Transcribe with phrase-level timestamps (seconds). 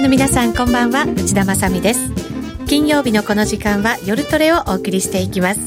[0.00, 1.04] の皆さんこんばんは。
[1.04, 2.10] 内田まさです。
[2.66, 5.60] 金曜日のこの時間は夜トレをお送りしていきます。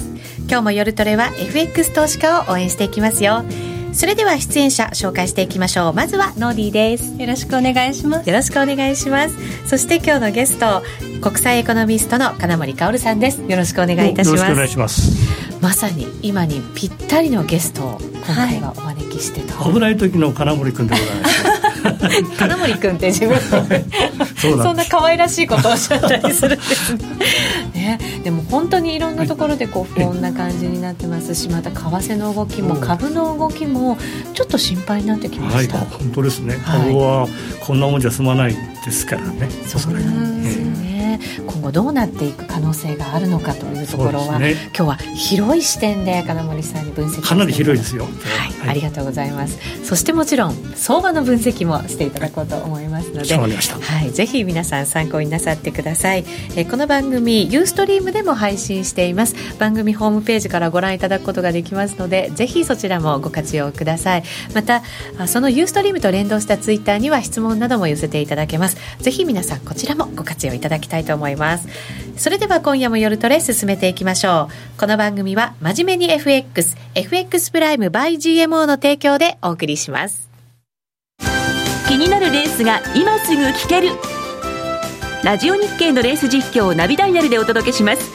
[0.47, 3.43] 今日も夜トレは FX 投資家を応援していきますよ。
[3.93, 5.93] それでは出演者紹介していきましょう。
[5.93, 7.13] まずはノーディーです。
[7.13, 8.27] よろしくお願いします。
[8.27, 9.35] よろしくお願いします。
[9.67, 10.81] そして今日のゲスト
[11.21, 13.39] 国際エコノミストの金森香さんです。
[13.43, 14.51] よろしくお願いいたします。
[14.51, 15.11] お願いします。
[15.61, 21.52] まさに今にぴったりのゲストを今回はお招きしてと、はい、危ない時の金森君でございます
[22.37, 23.37] 金森君って自分
[24.61, 26.99] そんな可愛らしいことをおっしゃったりするんですね。
[27.73, 33.97] ねでも本当にいろんなところでこう、こんな感じになってますしまた為替の動きも株の動きも
[34.33, 36.57] ちょっと心配になってきました、はい、本当ですね。
[36.65, 37.27] 株は
[37.61, 40.62] こんなもんじゃ済まないですからね、そうなんですよ
[41.17, 48.13] ね、今後どうなっていく可能性があるのかというところは、ね、今日は広い視点で金森さんに分析かなり広いですよ、はい、
[48.59, 49.57] はい、ありがとうございます。
[49.83, 56.25] そしてもちろん相場の分析もしていただこうと思いますので、はい、ぜひ皆さん参考になさってください。
[56.55, 59.35] えこの番組ユーストリームでも配信しています。
[59.59, 64.23] 番組ホームページからご覧いただくことができますのでぜひそちらもご活用ください。
[64.53, 64.83] また
[65.27, 68.77] そのユーストリームと連動したツイッターには質問なども寄せていただけます。
[68.99, 71.67] ぜひ皆さんこちらもご活用いただきたいと思います。
[72.17, 74.79] それでは今夜も夜トレ進めていきましょう。
[74.79, 80.29] この番組は真面目に FX FX プライム by GMO の提供でお送りします。
[81.87, 83.89] 気になるレースが今すぐ聞ける。
[85.23, 88.11] ラジオ日経のレース実況をナビダイヤルでお届けします。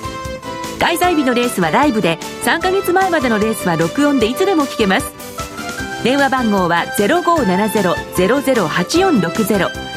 [0.78, 5.12] 開催日のレースはライブで3か月前までのレースは録音でいつでも聞けます。
[6.04, 9.87] 電話番号は0570-008460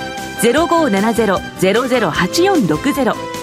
[0.42, 3.42] 0570-008460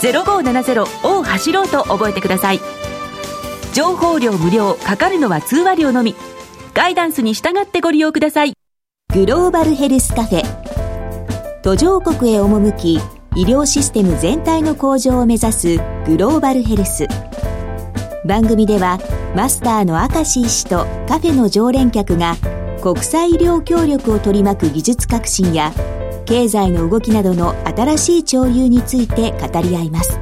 [0.00, 2.60] 0570を走ろうと覚えてください。
[3.72, 6.14] 情報量無料かかるのは通話料のみ。
[6.74, 8.52] ガイダンスに従ってご利用ください。
[9.12, 10.42] グローバルヘルスカフェ。
[11.62, 13.00] 途上国へ赴き
[13.36, 15.76] 医療システム全体の向上を目指す
[16.06, 17.06] グローバルヘルス。
[18.26, 18.98] 番組では
[19.34, 22.36] マスターの明石医師とカフェの常連客が
[22.82, 25.72] 国際医療協力を取り巻く技術革新や
[26.26, 30.18] 経済の動きなどの新しい潮流について語り合います。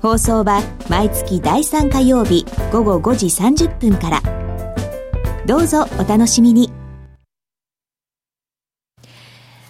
[0.00, 4.22] 放送は毎月第3火曜日午後5時30分から。
[5.46, 6.72] どうぞお楽しみに。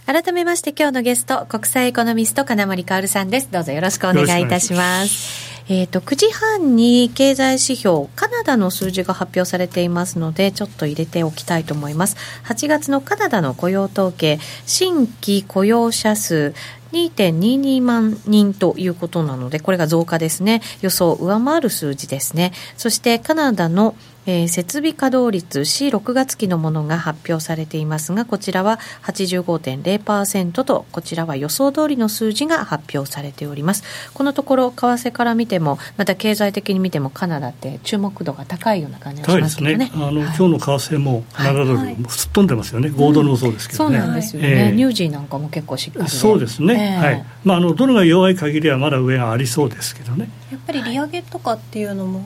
[0.05, 3.51] 改めまして今日のゲスト国際エコノミスト金森薫さんです。
[3.51, 5.52] どうぞよろしくお願いいたします。
[5.69, 12.17] えーと、9時半に経済指標カナダの数字が発表されていますのでちょっと入れておきたいと思います。
[12.45, 16.55] 8月のカナダの雇用統計新規雇用者数
[16.93, 20.63] 2.22万人ということなのでこれが増加ですね。
[20.83, 22.53] 予想を上回る数字ですね。
[22.77, 23.95] そしてカナダの
[24.27, 33.83] えー、設備稼働率 C6 月期のものが発表されていますがこちらは85.0%とこちらは予想通りの数字が発表されております。
[34.15, 41.79] このところ為替から見てもまた経済的に見てもカナダって注目度が高いような感じがしますけどね、ね、あの、はい、今日の為替もカナダドル、
[42.09, 42.89] すっ飛んでますよね。
[42.89, 46.09] 5ドルもそうですけどね、うん、そうなんですよね、えー、ニュージーなんかも結構しっかり。
[46.09, 47.27] そうですね、えー、はい。
[47.45, 50.29] まああのドルが弱い限りはまだ上がありそうですけどね。
[50.51, 52.25] やっぱり利上げとかっていうのも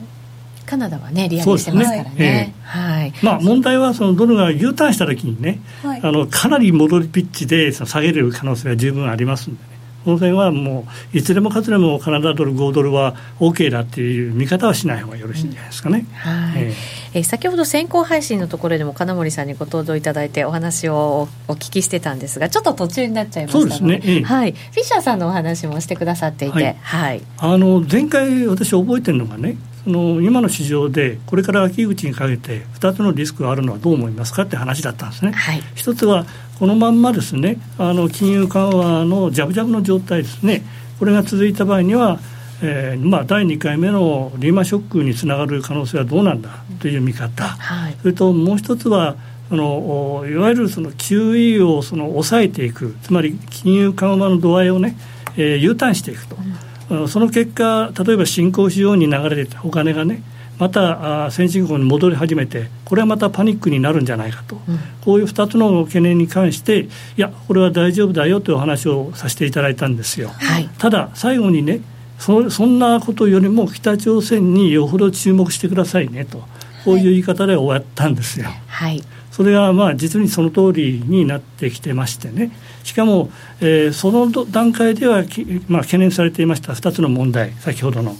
[0.67, 2.61] カナダはね利上げしてますからね、ねえ。
[2.61, 3.13] ー、はい。
[3.23, 9.77] まあ、問題はそのドルが U ターンした時にね、はい、あのかなり戻りピッチで下げる可能性は十分ありますんでね。
[10.07, 16.63] この点はもういつでもかつでもカナダドル5ドルは OK だっていう見方はしない方がよろしいんじゃないですかね、うん、はい。
[16.63, 16.73] えー、
[17.15, 34.41] えー、先ほど先行配信のところでも金森さんにご登場いただいてお話をお聞きしてたんですがちょっと途中になっちゃいましたそうですね、えー、はい、フィッシャーさんのお話もしてくださっていて、はい、はい、あの前回私覚えてるのがねその今の市場でこれから秋口にかけて2つのリスクがあるのはどう思いますか？
[34.41, 35.31] って話だったんですね。
[35.31, 36.25] はい、一つは
[36.59, 37.57] このまんまですね。
[37.77, 40.63] あの金融緩和のじゃぶじゃぶの状態ですね。
[40.99, 42.19] これが続いた場合には、
[42.61, 46.49] えーまあ、第2回目のリーマンショックにつながる可能性はどうなんだ？
[46.81, 49.15] という見方、はい、それともう一つは
[49.47, 52.93] そのいわゆるその QE をその抑えていく。
[53.03, 54.97] つまり金融緩和の度合いをね、
[55.37, 56.35] えー、U ターンしていくと。
[56.35, 56.66] うん
[57.07, 60.23] その結果、例えば新興市場に流れてたお金がね、
[60.59, 66.87] また先進国に戻り始めて、これはまたパニックになるんじゃないかと、うん、こういう2つの懸念に関して、い
[67.17, 70.29] や、これは大丈夫だよというお話をさせていただいたんですよ。
[70.29, 71.81] はい、ただ、最後にね
[72.17, 76.39] そ、そんなことよりも北朝鮮によほど注目してくださいねと、
[76.85, 78.47] こういう言い方で終わったんですよ。
[78.67, 79.03] はい、
[79.37, 82.49] それがまあ実にその通りになってきてましてね。
[82.83, 83.29] しかも、
[83.61, 85.23] えー、その段階では、
[85.67, 88.15] まあ、懸念されていました2つの問題、先ほどの、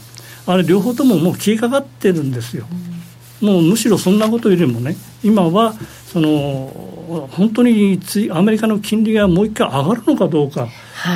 [0.45, 2.67] あれ、両方とももう消えかかってるんですよ。
[3.41, 5.73] もうむしろそんなことよりもね、今は
[6.05, 7.99] その本当に
[8.31, 10.67] アメリカの金利がもう一回上がるのかどうか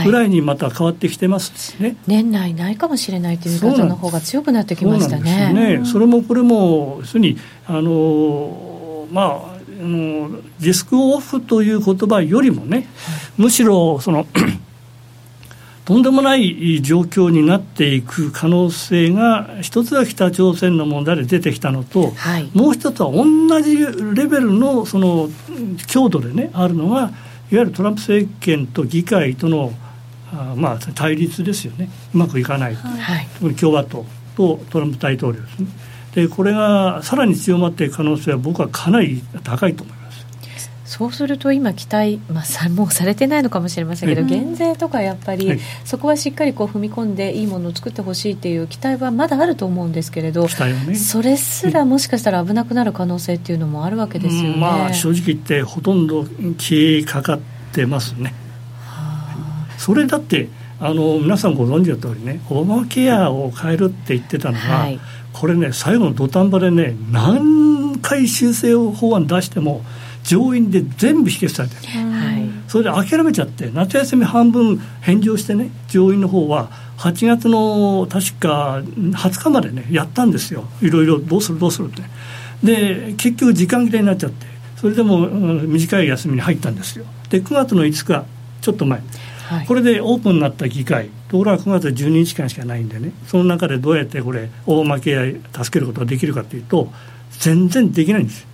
[0.03, 5.53] ぐらいにまた変わってきてますね、はい、年内ないかもしれないという見方の方が強くなってきましたね。
[5.79, 7.37] ねそれもこれも要するに
[7.67, 9.50] あのまあ
[9.81, 10.29] あの
[10.59, 12.87] リスクオフという言葉よりもね、
[13.35, 14.27] むしろその
[15.85, 23.25] とんでもない状況になっていく可能性が一つは北朝鮮の問題で出てきたのと、はい、もう一つは同
[23.61, 25.29] じレベルのその
[25.87, 27.11] 強度でねあるのがいわ
[27.49, 29.73] ゆるトランプ政権と議会との
[30.31, 31.89] あまあ対立ですよね。
[32.13, 34.05] うまくいかない、はい、共和党
[34.37, 35.67] とトランプ大統領ですね
[36.13, 40.01] でこれがさらに強まっていく可能性は僕はかなり高いと思います。
[40.91, 50.47] そうすると今、期待、まあ、さもうされてないのかもしれませんけど、減税とかやっぱり、そこはしっかりこう踏み込んで、いいものを作ってほしいという期待はまだあると思うんですけれど、
[50.87, 56.25] ね、それすらもしかしたら危なくなる可能性っていうのもあるわけですよね、まあ、正直言って、ほとんど
[56.57, 57.39] 消えかかっ
[57.71, 58.33] てますね。
[59.77, 60.49] それだって
[60.81, 64.99] あの皆さんご存知の通りねオバマケアを変えるって言ってたのが、はい、
[65.33, 69.83] これね最後の土壇場でね何回修正法案出しても
[70.23, 71.81] 上院で全部否決されてる、
[72.11, 80.65] はい、それで諦めちゃって夏休み半分返上してね上院の方は8月の確か20日までねやったんですよ。
[80.81, 82.03] いろいろどうするどうするって。
[82.63, 84.45] で結局時間切れになっちゃって
[84.77, 87.05] それでも、短い休みに入ったんですよ。
[87.29, 88.25] で9月の5日
[88.61, 89.01] ちょっと前、
[89.51, 93.11] はい、これでオープンになった議会ところが9月12日間しかないんでね。
[93.27, 96.89] その中でどうやってこれ大負けや助けることができるかというと
[97.31, 98.47] 全然できないんですよ、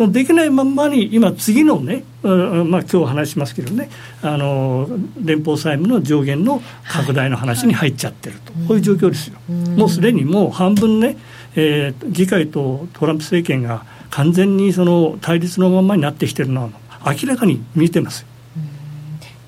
[0.00, 0.12] うん。
[0.12, 2.32] できないままに今次のね、まあ
[2.82, 3.88] 今日話しますけどね
[4.20, 4.86] あの
[5.18, 11.16] 連邦債務の上限の拡大の話に入っちゃってると、はい、こういう状況ですよ、もうすでにもう半分ね、
[11.54, 16.70] えー、議会とトランプ政権が完全にその対立のままになってきてるのは
[17.06, 18.26] 明らかに見えてます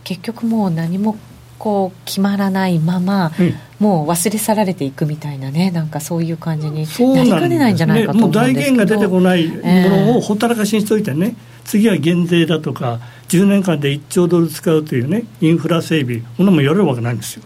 [0.08, 1.18] 結局もう何も
[1.58, 11.34] こう決まらないまま、うん、もう忘れ去られていくみたいなねなんかそういう感じになりかねないんじゃないかと思うんですけど、ね、もう財源が出てこないものをほったらかしにしといてね、えー、
[11.66, 17.42] 次は減税だとか10年間で1兆ドル使うというねインフラ整備こんなもんやれるわけないんですよ。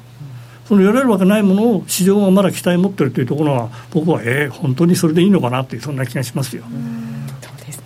[0.69, 6.63] そのやれるわけないものを市場がまだ期待持ってるというところは僕はえー、本当にそれでいいのかなっていうそんな気がしますよ。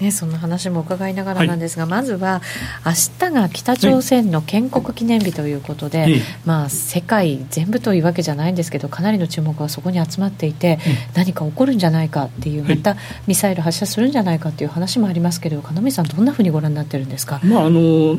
[0.01, 2.43] ね、そんな話も伺いながらなんですが、はい、まずは
[2.85, 2.93] 明
[3.29, 10.79] 日が北朝鮮の建国記念日ということで、はい、まあ、世界全部というわけじゃないんですけどかなりの注目がそこに集まっていて、
[11.15, 12.97] 何か起こるんじゃないかっていうまた
[13.27, 18.19] ミサイル発射するんじゃないかっていう話もありますけれど金見さんどんなふうにご覧になってるんですか、まあ、あの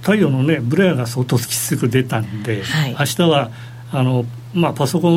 [0.00, 3.50] 太陽のねブレアが相当きつく出たんで、はい、明日は
[3.92, 5.12] あのまあ、パソコン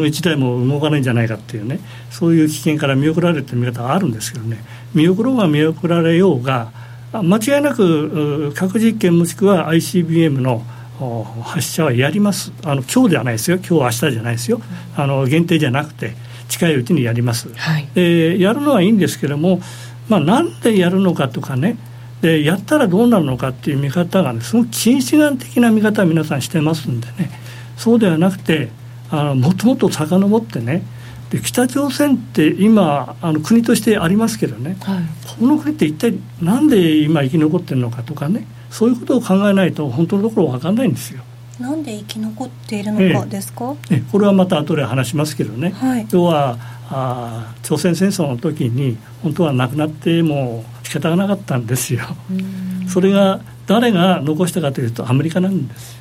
[0.00, 1.78] 1台も動かないんじゃないかっていうね
[2.10, 4.64] そういう危険から見送られてる見方はあるんですけどね。
[4.94, 6.72] 見送ろうが見送られようが
[7.12, 10.64] 間違いなく核実験もしくは ICBM の
[11.42, 12.52] 発射はやります。
[12.64, 13.58] あの今日ではないですよ。
[13.58, 14.60] 今日明日じゃないですよ。
[14.96, 16.14] あの限定じゃなくて
[16.48, 19.60] 近いうちにやります、はい、でやるのはいいんですけども、
[20.08, 21.76] まあ、なんでやるのかとかね。
[22.20, 27.30] でやったらどうなるのかっていう見方が、ね、すごく近視眼的な見方は皆さんしてますんでね。
[27.76, 28.70] そうではなくて
[29.10, 30.82] あのもっともっと遡ってね
[31.30, 35.04] で北朝鮮って今あの国としてありますけどね、はい、
[35.38, 41.22] この国って一体なんで今生き残ってるのかとかねそういうことを考えないと本当のところ分かんないんですよ。
[41.58, 46.56] なんで生き残っているのかですか、ええ、これはまた後で話しますけどね、はい、要は
[46.88, 52.04] あ朝鮮戦争の時に本当はなくなっても仕方がなかったんですよ。
[52.88, 55.98] それが誰が残したかというとアメリカなんです。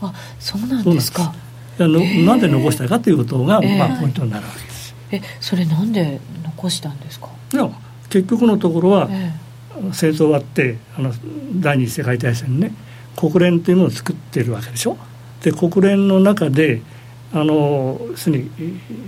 [0.00, 1.34] あそうなんですか。
[1.78, 4.94] なんで残したかということが、まあ、ポイントになるわけです。
[5.10, 7.28] えそれなんで残したんですか？
[7.52, 7.68] いや
[8.10, 9.08] 結局のところは、
[9.92, 11.12] 戦争終わってあの
[11.56, 12.72] 第二次世界大戦ね
[13.16, 14.96] 国連というのを作っているわけでしょ？
[15.42, 16.80] で国連の中で
[17.32, 18.48] あのすに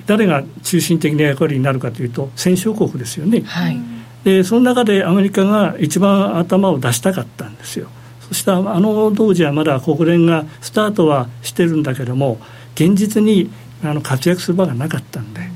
[0.06, 3.42] 誰が中心的な役割になるかというと戦勝国ですよね。
[3.42, 3.78] はい、
[4.24, 7.88] でその中でアメリカが一番頭を出したかったんですよ。
[8.28, 12.38] そしてあの当時はまだ国連がスタートはしてるんだけども
[12.76, 13.50] 現実に
[13.82, 15.50] あの活躍する場がなかったんで、はい、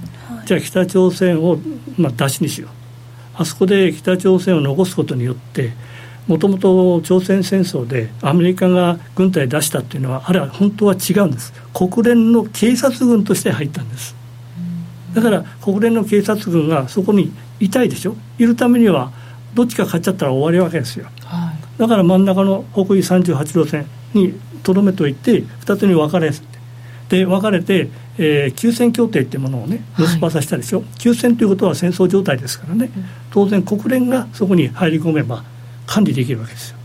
[0.47, 1.59] じゃあ北朝鮮を、
[1.97, 2.71] まあ、出しにしよう。
[3.35, 5.73] あそこで北朝鮮を残すことによって
[6.27, 11.53] もともと朝鮮戦争でアメリカが軍隊出したっていうのはあれは本当は違うんです。
[11.73, 14.15] 国連の警察軍として入ったんです。
[15.15, 18.17] だから国連の警察軍がそこにいたいでしょ。
[18.39, 19.13] いるためには
[19.55, 26.31] どっちか勝っちゃったら終わりわけですよ、はい、だから真ん中の北緯38路線にとどめといて2つに分かれ
[27.11, 27.89] で分かれて、
[28.19, 32.89] えー、休戦協定っていうものをね結ばさせたでしょ、はい、休戦ということは戦争状態ですからね、
[33.33, 35.45] 当然国連がそこに入り込めば
[35.87, 36.77] 管理できるわけですよ。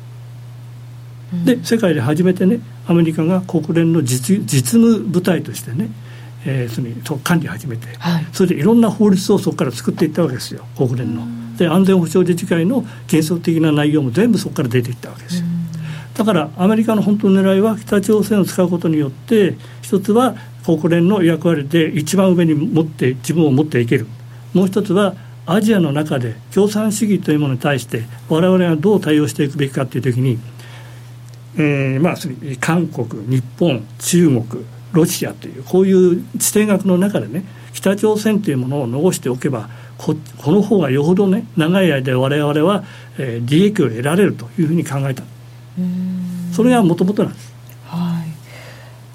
[1.46, 5.89] で世界で初めてねアメリカが国連の実実務部隊としてね、
[6.46, 11.24] えー、その管理を始めて、はい、それでいろんな法律をそこから作っていったわけですよ国連の。
[11.58, 15.46] で安全保障理事会の原則的な内容も全部そこから出ていったわけですよ。
[16.15, 24.07] だからアメリカの本当の狙いは北朝鮮を使うことによって一つは国連の役割で一番上に持って自分を持っていける。
[24.53, 30.39] もう一つはアジアの中で共産主義というものに対して我々がどう対応していくべきかという時に、
[31.57, 32.15] えー、まあ
[32.60, 42.84] 韓国日本中国ロシアというこういう地政学の中でね北朝鮮というものを残しておけばここの方がよほどね長い間我々は、
[43.19, 45.24] えー、利益を得られるというふうに考えた。
[46.53, 47.53] それがもともとなんです。
[47.86, 48.36] はい。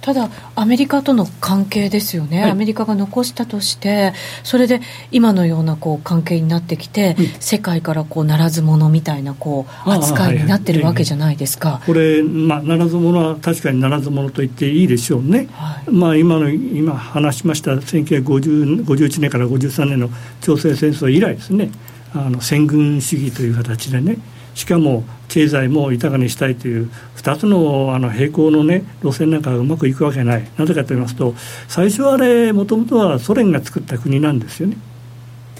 [0.00, 4.14] ただ、アメリカとの関係ですよね、はい、アメリカが残したとして、
[4.44, 20.08] それで今のようなこう関係になってきて、うん、世界からこうならず者みたいなこう扱いになってるわけじゃないですか、これ、まあ、ならず者は確かにならず者と言っていいでしょうね、はい、まあ、今の今話しました1951年から53年の
[20.40, 21.70] 朝鮮戦争以来ですね、
[22.14, 24.16] あの戦軍主義という形でね、
[24.54, 31.34] しかも経済も豊かにしたいという2つのあの並行の、ね、路線なんかがうまくいくわけないなぜかと言いますと
[31.68, 34.76] 最初はあれもともとはソ連が作った国なんですよね。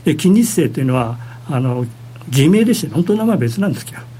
[0.05, 1.87] で金日成というのはあの
[2.29, 4.03] 偽名でして本当の名前は別なんですけど。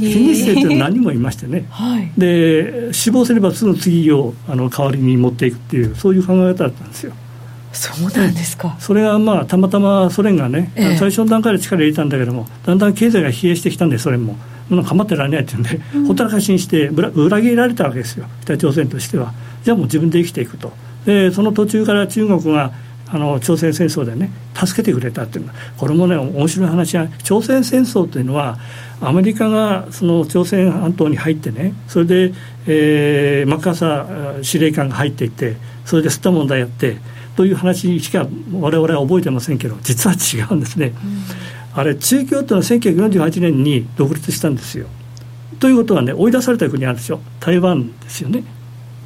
[0.00, 7.12] 金日成というのは何もいましてね、はい、で死亡すればすぐ次をあの代わりに持っていくっていうそういう考え方だったんですよ。
[7.72, 14.36] そうなんですか、それがまあたまたまソ連がね、ええ、最初の段階で力を入れたんだけどもだんだん経済が疲弊してきたんでソ連も。
[14.68, 18.26] もう構ってられないっていうんで、うん、ほったらかしにして裏切られたわけですよ。
[18.42, 19.32] 北朝鮮としては。
[19.64, 20.72] じゃあもう自分で生きていくと。
[21.06, 22.72] でその途中から中国が
[23.10, 25.52] あの朝鮮戦争でね助けてくれたっていうの。
[25.52, 28.58] はこれもね面白い話は朝鮮戦争というのは
[29.00, 32.34] アメリカがその朝鮮半島に入ってねそれで、
[32.66, 35.56] えー、マッカーサー司令官が入っていって
[35.86, 36.98] それで吸った問題やって
[37.38, 40.88] という話しか我々は覚えてませんけど実は違うんですね、
[41.72, 44.88] うん、あれ中共というのは1948年に独立したんですよ。
[45.60, 48.42] ということはね追い出された国あるでしょ台湾ですよね。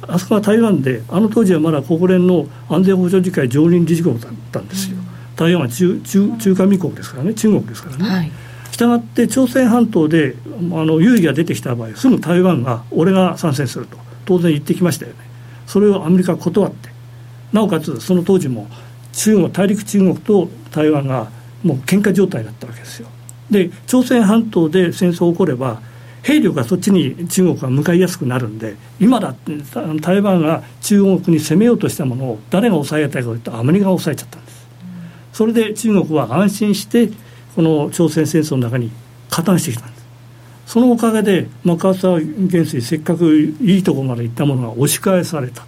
[0.01, 7.35] あそこは台湾であの当時はまだ国連の安全保障理事会常任理事国だったんですよ、うん、台湾は中中中華民国ですからね。
[7.35, 8.31] 中国ですからね、はい。
[8.71, 13.95] したがって朝鮮半島であの優位が出てきた場合すぐ台湾が俺が参戦すると。
[14.25, 15.17] 当然言ってきましたよね。
[15.67, 16.92] それをアメリカは断って
[17.53, 18.67] なおかつその当時も
[19.13, 21.29] 中国大陸中国と台湾が
[21.63, 23.07] もう喧嘩状態だったわけですよ。
[23.49, 25.81] で朝鮮半島で戦争起これば
[26.23, 29.51] 兵力がそっちに中国が向かいやすくなるんで今だって
[30.01, 34.67] 台湾が中国に攻めようとしたものを誰が抑えたかというとアメリカが抑えちゃったんです、
[35.33, 37.09] それで中国は安心して
[37.55, 38.89] この朝鮮戦争の中に
[39.29, 40.03] 加担してきたんです。
[40.65, 45.67] そのおかげでマカーサー元帥せっかくいいところまで行ったものが押し返されたと。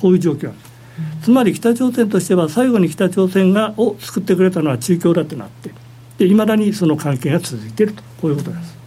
[0.00, 0.73] こういう状況なんです。
[1.22, 5.48] つまり北朝鮮としては最後に北朝鮮がを救ってくれたのは中共だとなっ
[6.16, 8.83] ていまだにその関係が続いているとこういうことです。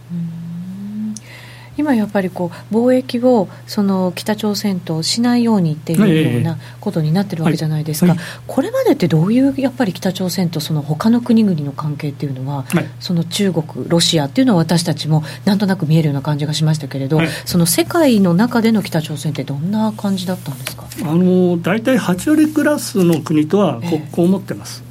[1.78, 8.18] 今やっぱりこう貿易をその北朝鮮としないようにっていうようなことになってるわけじゃないですか、はい。
[8.18, 20.86] はい、これまでってどういうやっぱり北朝鮮とその他の国々の関係っていうのは、はい、その中国、ロシアっていうのは私たちもなんとなく見えるような感じがしましたけれど、その世界の中での北朝鮮ってどんな感じだったんですか？
[21.04, 24.82] あの大体8割クラスの国とは国交を持ってます。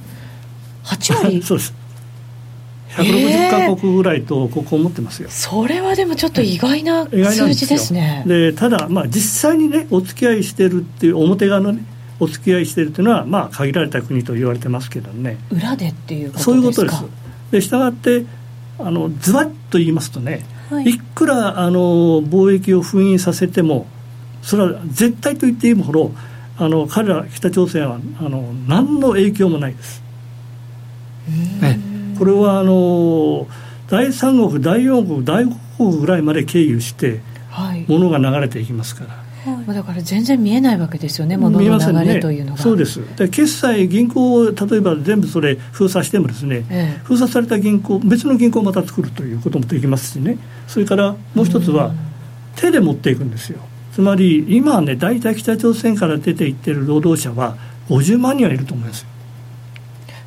[0.85, 1.43] えー、8割？
[1.43, 1.86] そうです
[3.03, 8.23] 160か国ぐらいとここを持ってますよ、それはでもちょっと意外な数字ですね。
[8.25, 11.83] でただ、まあ、実際にねお付き合いしてるっていう表側のね
[12.19, 15.37] お付き合いしてるっていうのは、まあ、限られた国と言われてますけどね。
[15.51, 16.43] 裏でっていうことですか？
[16.43, 17.03] そういうことです。
[17.51, 18.25] でしたがって
[18.79, 23.87] あのズバッと言いますとね、はい、いくらあの貿易を封印させても
[24.41, 26.11] それは絶対と言っていいほど
[26.57, 30.01] あの彼ら北朝鮮はあの何の影響もないです。
[31.61, 31.79] ね
[32.17, 33.47] これはあの
[33.89, 37.21] 第三国第四国第五国ぐらいまで経由して
[37.87, 39.27] 物が流れていきますから。
[39.47, 42.57] はい、だから全然見えないわけですよね、物の流れというのが。
[42.57, 42.99] ね、そうです。
[43.15, 51.93] で決済、銀行を例えば全部それ封鎖してもですね、ええ、封鎖された銀行、別の銀行をまた作るということもできますしね、それからもう一つは、
[52.57, 53.59] 手で持っていくんですよ、
[53.93, 57.55] つまり今はね、大体北朝鮮から出ていってる労働者は
[57.89, 59.05] 50万人はいると思います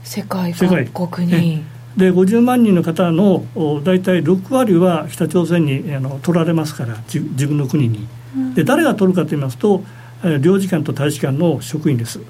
[0.02, 1.62] 世界各国に。
[1.96, 3.44] で50万人の方の
[3.84, 8.06] 大体6割は北朝鮮にあの取られますから自分の国に、
[8.54, 9.82] で誰が取るかと言いますと
[10.40, 12.20] 領事館と大使館の職員です。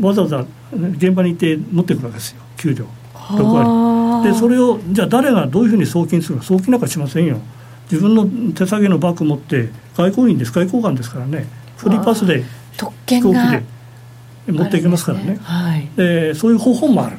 [0.00, 2.40] わざわざ現場に行って持ってくるわけですよ。
[2.56, 2.86] 給料。
[3.14, 4.32] 6割。
[4.32, 6.44] でそれをじゃあ誰がどういうふうに送金するか。
[6.44, 7.38] 送金なんかしませんよ。
[7.90, 10.52] 自分の手提げのバッグ持って外交員です。
[10.52, 11.46] 外交官ですからね。
[11.76, 12.44] フリーパスで
[12.76, 13.32] 飛行機
[14.46, 15.38] で持っていけますからね、ね。
[15.42, 17.16] はい、でそういう方法もある。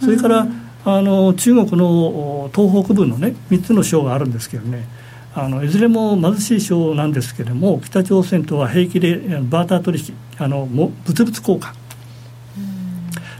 [0.00, 0.46] それから、
[0.84, 4.86] あの中国の東北部のね3つの省があるんですけどね。
[5.32, 11.72] あのいずれも貧しい省なんですけれども北朝鮮とは平気でバーター取引あの物々交換。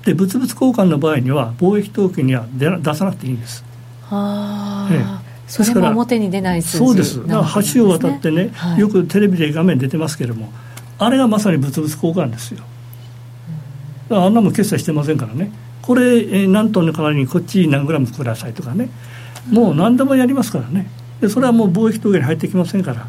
[0.05, 3.65] で物々交換の場合には貿易統計には出出さなくていいんです。
[4.05, 5.31] はあ、ええ。
[5.47, 7.27] それも表に出ない数字そうです。
[7.27, 10.53] だから橋を渡ってね、はい、よくテレビで画面出てますけれども
[10.99, 12.63] あれがまさに物々交換ですよ。
[14.11, 15.53] あんなもん決済してませんからね
[15.91, 18.91] これ、えー、何トンの代わりにこっち何グラムくださいとかね。
[19.51, 20.87] もう何でもやりますからね。
[21.21, 22.99] でそれはもう貿易統計に入ってきませんから。
[22.99, 23.09] だか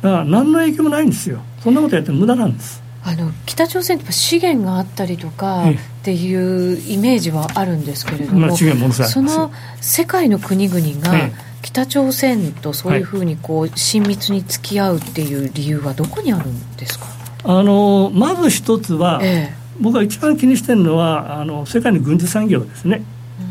[0.00, 1.42] ら何の影響もないんですよ。
[1.62, 2.82] そんなことやって無駄なんです。
[3.02, 9.52] あの北朝鮮って資源があったりとかっていうイメージはあるんですけれども、その
[9.82, 11.28] 世界の国々が
[11.60, 17.04] 北朝鮮とそういうふうにこう親密に付き合うっていう理由はどこにあるんですか？
[17.44, 23.02] あのまず一つは、ええ、僕が一番気にしてるのはあの世界の軍事産業ですね、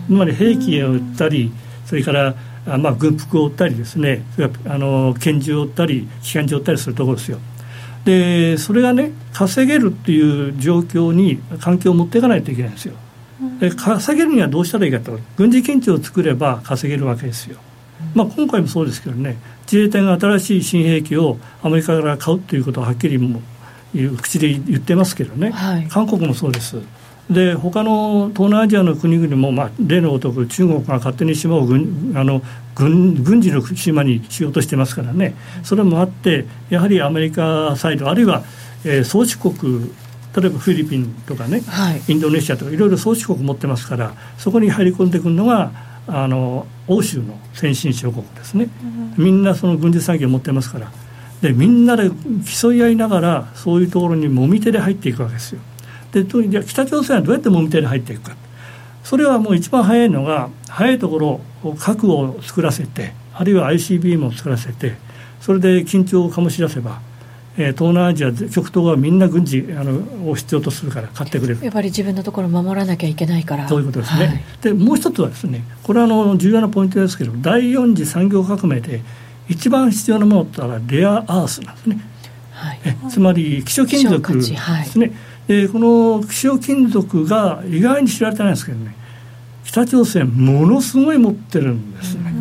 [0.08, 1.51] つまり兵器を売ったり、
[1.86, 4.24] それからあまあ、軍服を売ったりですね。
[4.65, 7.39] あの拳銃を売ったり機関銃を売ったりするところですよ。
[8.06, 12.94] でそれがね稼げるっていう状況に環境を持っていかないといけないんですよ。
[13.60, 15.20] で稼げるにはどうしたらいいかと。
[15.36, 17.58] 軍事緊張を作れば稼げるわけですよ、
[18.13, 19.38] まあ、今回もそうですけどね。
[19.63, 23.42] 自衛隊が新しい新兵器をアメリカから買うということははっきりも
[24.21, 26.77] 口で言ってますけどね、はい、韓国もそうです。
[27.29, 32.41] で他の東南アジアの国々も、まあ、例のごとく中国が勝手に島を軍あの
[32.75, 35.35] 軍軍事の島にしようとしてますからね。
[35.63, 38.43] それもあってやはりアメリカサイドあるいは、
[38.83, 39.89] えー、宗主国
[40.35, 45.71] 例えばフィリピンとかね、はい、インドネシアとかいろいろ宗主国持ってますからそこに入り込んでくるのが
[46.08, 48.67] あの欧州の先進諸国ですね、
[49.17, 50.91] うん、みんなその軍事産業を持ってますから
[51.43, 52.10] でみんなで
[52.45, 55.60] 競い合いながらそういうところにもみ手で入っていくわけですよ。
[56.13, 56.23] で
[56.63, 58.36] 北朝鮮はどうやってもみ手で入っていくか。
[59.03, 64.95] それはもう一番早いのが早いところ核を作らせてあるいは ICBM を作らせて
[65.41, 67.01] それで緊張を醸し出せば、
[67.58, 71.60] えー、東南アジア極東はみんな軍事あのを必要とするから買ってくれる。
[71.62, 73.67] やっぱり自分のところ守らなきゃいけないから。
[73.67, 79.01] そういうことですね、はい、でもう一つはですねこれはあの重要なポイントですけど第4次産業革命で
[79.49, 81.99] 一番必要なものってのはレアアースなんですね、
[82.51, 84.88] はい、えつまり希少金属ですね、はい。
[85.47, 88.95] でこの希少金属が意外に知られてないんですけどね。
[89.65, 92.34] 北朝鮮ものすごい持ってるんですね。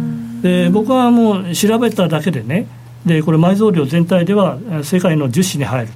[0.42, 2.66] で僕はもう調べただけでね。
[3.06, 5.92] でこれ埋蔵量全体では世界の10市に入る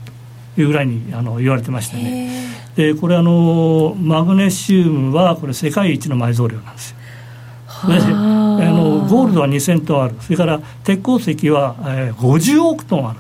[0.55, 2.47] というぐらいにあの言われてましてね。
[2.75, 6.97] でこれあのマグネシウムはこれ世界一の埋蔵量なんですよ
[7.83, 10.15] あのゴールドは2000トンある。
[10.21, 13.19] それから鉄鉱石は、えー、50億トンある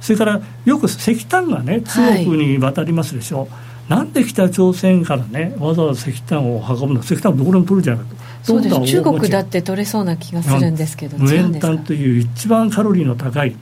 [0.00, 3.48] それからよく石炭がね中国に渡りますでしょ、はい、
[3.88, 7.00] なんで北朝鮮からねわざわざ石炭を運ぶの？
[7.00, 8.80] 石炭どこでも取るじゃないかとそうです。
[8.82, 13.56] 中国だって取れそうな気がするんですけど無塩炭という一番カロリーの高い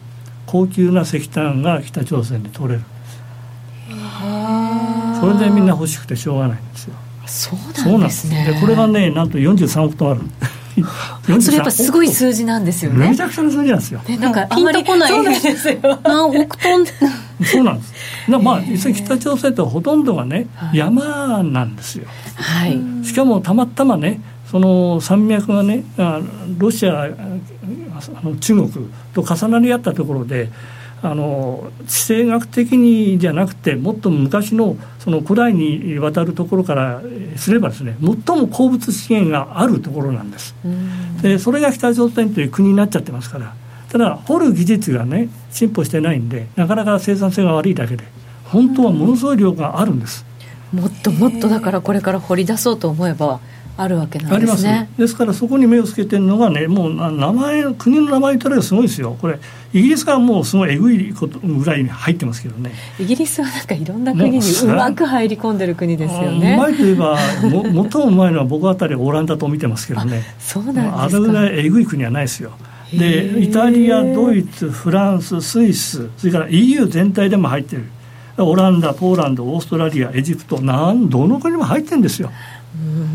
[0.46, 2.80] 高級な石炭が北朝鮮で取れる。
[2.80, 2.96] んです
[5.20, 6.94] それでみんな欲しくてしょうがないんですよ
[7.26, 7.56] そ
[7.88, 8.44] うなんですね。
[8.46, 10.20] でこれがねなんと43億トンある。
[11.40, 13.08] それやっぱすごい数字なんですよね。
[13.08, 15.98] めちゃくちゃな数字なんですよ、ね、なんかあんまり来ないですよ。
[16.04, 16.84] 何億トン。
[17.44, 17.94] そうなんです。
[18.28, 25.84] まあ実際北朝鮮ってほとんどがね、はい、山なんですよ、はい、しかもたまたまねその山脈がね
[26.58, 27.08] ロシアあ
[28.22, 28.70] の中国
[29.14, 30.50] と重なり合ったところで
[31.02, 37.02] あの地政学的にじゃなくてもっと昔のその古代にわたるところから
[37.36, 40.54] すればですね最も鉱物資源があるところなんです、
[41.22, 43.54] でそれが北朝鮮という国になっちゃってますから。
[43.88, 48.04] ただ掘る技術がね進歩してないんでなかなか生産性が悪いだけで
[48.44, 50.24] 本当はものすごい量があるんです、
[50.72, 53.40] もっともっとだからこれから掘り出そうと思えば
[53.78, 54.88] あるわけなんですね。
[54.96, 59.16] ですからそこに目をつけてるのがねもう名前国の名前たらすごいですよ。
[59.20, 59.38] これ
[59.72, 62.72] イギリスがもうすごいえぐいことぐらいに入ってますけどね。
[62.98, 66.54] イギリスはなんかいろんな国にうまく入り込んでる国ですよね。
[66.54, 70.22] うまいといえばも最もうまいのは僕あたりオランダと見てますけどね。
[70.38, 71.02] そうなんですか。
[71.02, 72.52] あれぐらいえぐい国はないですよ。
[72.92, 77.84] でイタリアドイツフランススイスそれから EU 全体でも入ってる。
[78.38, 82.30] オランダポーランドオーストラリアエジプトなんどの国も入ってるんですよ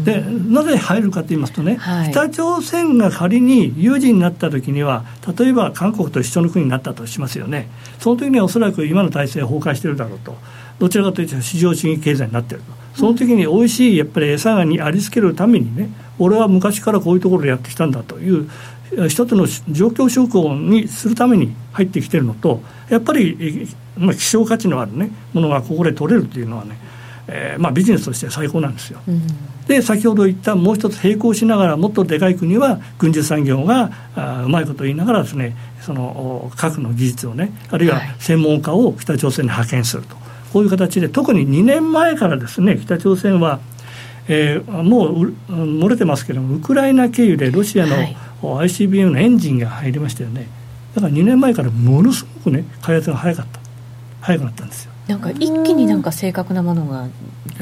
[0.03, 5.05] でなぜ入るかと言いますとね、はい、北朝鮮が仮に有事になった時には
[5.37, 7.69] 例えば韓国と一緒の国になったとしますよね。
[7.99, 10.35] その時にはおそらく今の体制は崩壊しているだろうと。
[10.79, 12.81] どちらかというと市場主義経済になっていると。
[12.95, 18.49] その時に美味しいやっぱり餌がにありつけるためにね俺は昔からこういうところでやってきたんだという
[19.07, 26.77] 一つの状況証拠にするために入ってきてるのとやっぱり、まあ、希少価値のある、ね、ものがここで取れるというのはね、
[27.33, 28.99] えーまあ、ビジネスとして最高なんですよ。
[29.07, 29.21] うん、
[29.65, 43.59] で先ほど言ったもう一つ並行しながらもっとでかい国は軍需産業があうまいこと言いながらですねその核の技術をねあるいは専門家を北朝鮮に派遣すると、はい、こういう形で特に2年前からですね北朝鮮は
[44.27, 48.15] えー、もう漏れてますけどもウクライナ経由でロシアの、はい。
[48.41, 50.47] ICBM のエンジンが入りましたよね。
[50.95, 53.61] だから2年前からものすごくね開発が早かった。
[54.21, 57.11] 早くなったんですよなんか一気になんか正確なものが、ね、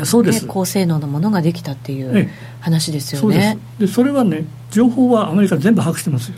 [0.04, 0.46] そうです。
[0.46, 6.38] 高性能のものができたっていう話ですよね、そでそれはね情報はアメリカ全部把握してますよ、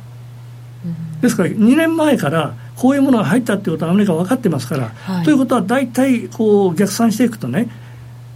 [1.22, 7.68] ですから2年前からこういうものが入ったっていうことはアメリカ分かってますから、はい、ということは大体こう逆算していくとね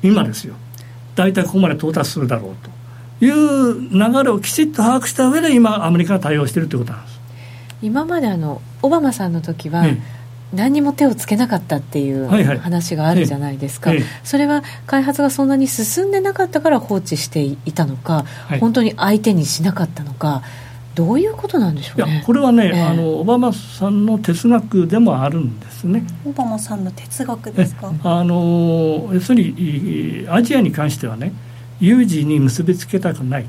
[0.04, 0.56] 今ですよ。
[1.16, 2.56] 大体ここまで到達するだろう
[3.20, 7.20] という流れをきちっと把握した上で今アメリカが対応しているということなんです。
[7.82, 9.86] 今まであのオバマさんの時は、
[10.54, 20.44] 何にも手をつけなかったっていう話があるじゃないですか、はいはい、それは開発がそんなに進んでなかったから放置していたのか、はい、本当に相手にしなかったのか
[20.94, 26.06] どういうことなんでしょう、ね、いやこれはね、えー、あのオバマさんの哲学でもあるんですね。
[26.26, 27.94] オバマさんの哲学ですか？
[28.04, 31.34] あの要するにアジアに関してはね
[31.82, 33.46] 有事に結びつけたくない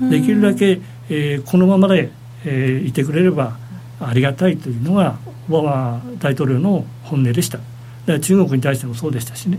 [0.00, 0.08] と。
[0.10, 2.10] できるだけ、えー、このままで、
[2.44, 3.56] えー、いてくれれば
[4.00, 7.58] ありがたいというのがオバマ大統領の本音でした。
[7.58, 9.58] だから中国に対してもそうでしたしね。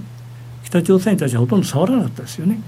[0.63, 2.59] 北朝鮮に対してはほとんど触らなかったですよね。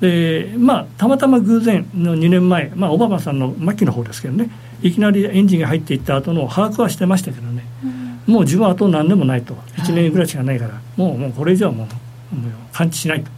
[0.00, 4.50] でまあたまたま偶然の2年前、まあ、オバマさんの末期の方ですけどね。
[4.82, 9.54] いきなりエンジンが入っていった後の把握はしてましたけどね、うん、もう自分はあと何でもないと。
[9.76, 11.88] 1年ぐらいしかないから、はい、もうもうこれ以上はも
[12.32, 13.30] うもう感知しないと。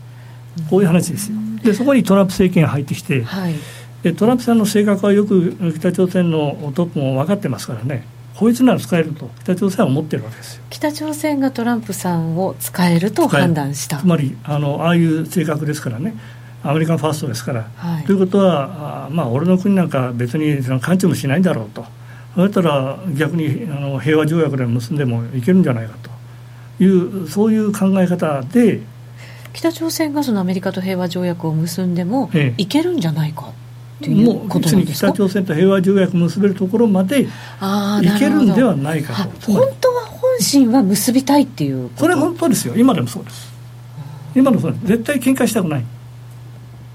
[0.68, 1.38] こういう話ですよ。
[1.62, 3.54] でそこにトランプ政権が入ってきて、はい、
[4.02, 8.06] でトランプさんの性格はよく北朝鮮のトップも分かってますからね。
[8.34, 10.62] こいつなら使えると北朝鮮は思ってるわけですよ。
[10.70, 13.98] 北朝鮮がトランプさんを使えると判断した。
[13.98, 16.14] つまりあのああいう性格ですからね。
[16.62, 21.84] アメリカンファーストですから、はい、ということはあまあ俺の国なんか別にその関知もしないんだろうと。
[22.34, 26.10] そうやったら逆にあの平和条約で結んでもいけるんじゃないかと。
[26.82, 28.80] いうそういう考え方で
[29.52, 33.52] 北朝鮮がそのアメリカと平和条約を結んでもいけるんじゃないか
[34.02, 37.28] ということなんですか、北朝鮮と平和条約結べるところまでい
[38.18, 39.52] けるんではないかと。
[39.52, 42.74] 本当は本心は結びたいっていうそれは本当ですよ。
[42.76, 43.52] 今でもそうです。
[44.34, 44.86] 今でもそうです。
[44.86, 45.84] 絶対喧嘩したくない。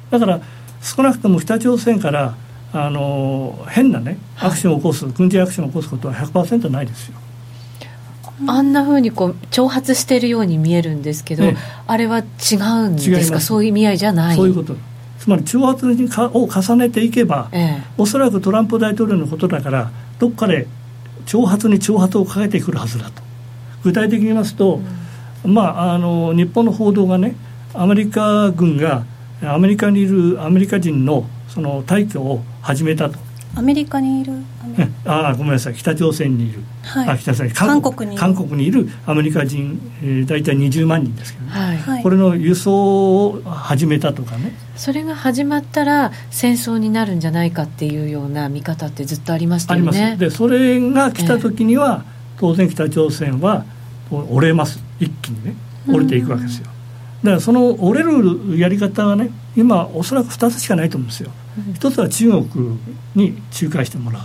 [0.10, 0.42] だから
[0.82, 2.36] 少なくとも北朝鮮から
[2.74, 7.16] あの変なねアクションを起こす、はい、軍事アクションを起こすことは100%ないですよ。
[8.48, 11.56] あんなふうにこう挑発しているように見えるんですけど、ええ、
[11.88, 13.40] あれは違うんですか？
[13.40, 14.36] そういう意味合いじゃない。
[14.36, 14.76] そういうこと
[15.26, 20.68] つまり挑発にかを重ねていけば、ええ、おそらくトランプ大統領のことだからどっかで
[21.26, 23.24] 挑発に挑発をかけてくるはずだと。
[23.84, 24.82] 具体的に言いますと、
[25.44, 27.36] うん、まああの日本の報道がね
[27.74, 29.04] アメリカ軍が
[29.42, 33.18] アメリカにいるアメリカ人のその退去を始めたと
[33.56, 34.34] アメリカにいる
[35.06, 35.76] あごめんなさい。
[35.76, 37.52] 北朝鮮にいる、はい、あ北朝鮮。
[37.52, 38.18] 韓国に。
[38.18, 44.54] 韓国にいるアメリカ人、えー、大体20万人ですけど、ね、はい、これの輸送を始めたとかね。
[44.76, 49.88] それが始まったら戦争になるんじゃないかっていうような見方ってずっとありましたよね。
[49.88, 50.20] あります。
[50.20, 53.66] でそれが来た時には、えー、当然北朝鮮は
[54.12, 54.84] 折れます。
[55.00, 55.56] 一気にね
[55.88, 61.32] 折れていくわけですよ、だからその折れるやり方はね今おそらく2つしかないと思うんですよ、
[61.74, 62.80] 一つは中国
[63.16, 64.22] に仲介してもらう。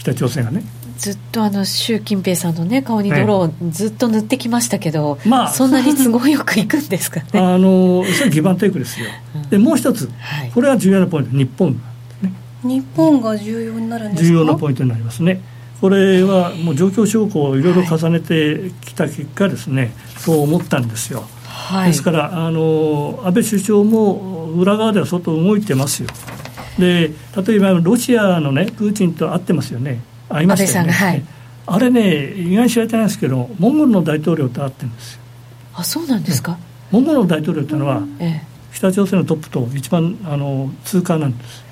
[0.00, 0.62] 北朝鮮がね。
[0.96, 7.26] ずっとあの習近平さんの、ね、顔に泥をずっと塗ってきましたけど、まあ、そんなに都合よくいくんですかね。
[7.34, 11.36] あのそれギバンテイクですよ、うん、でもう一つ、はい、これは重要なポイント。
[11.36, 11.72] 日本、
[12.22, 12.32] ね、
[12.64, 14.28] 日本が重要になるんですか？
[14.28, 15.40] 重要なポイントになりますね。
[15.80, 21.28] これはもう状況証拠をいろいろ重ねてきた結果ですね、はい、そう思ったんですよ、
[21.68, 26.08] はい、ですからあの安倍首相も裏側では相当動いてますよ。
[26.78, 27.10] で
[27.46, 30.00] 例えばロシアのねプーチンと会ってますよね。
[30.30, 31.24] 会いましたよね、はい、
[31.66, 35.20] あれね意外に知られてないですけどモンゴルの大統領と会ってるんですよ。
[35.74, 36.58] あそうなんですか、
[36.90, 41.67] モンゴルの大統領というのは、ええ、北朝鮮のトップと一番あの通過なんです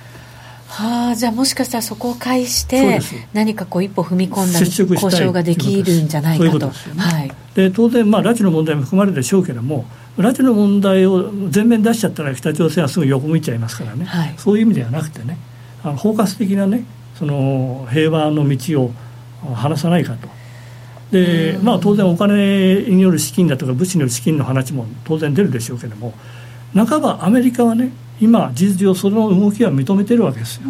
[0.69, 3.01] はあ、じゃあもしかしたらそこを介して
[3.33, 6.69] 何かこう一歩踏み込んだ交渉ができるんじゃないかと。
[6.69, 9.87] はい、で当然、まあ、拉致の問題も含まれるでしょうけれども
[10.19, 15.39] 拉致の問題を前面出しちゃったら北朝鮮はすぐ横向いちゃいますからね、はい、そういう意味ではなくてね
[15.83, 18.93] あの包括的なねその平和の道を
[19.55, 20.29] 話さないかと。
[21.11, 26.13] でまあ、当然お金による資金だとか物資による資金の話も当然出るでしょうけれども
[26.75, 30.63] 半ばアメリカはね今事実上その動きは認めてるわけですよ。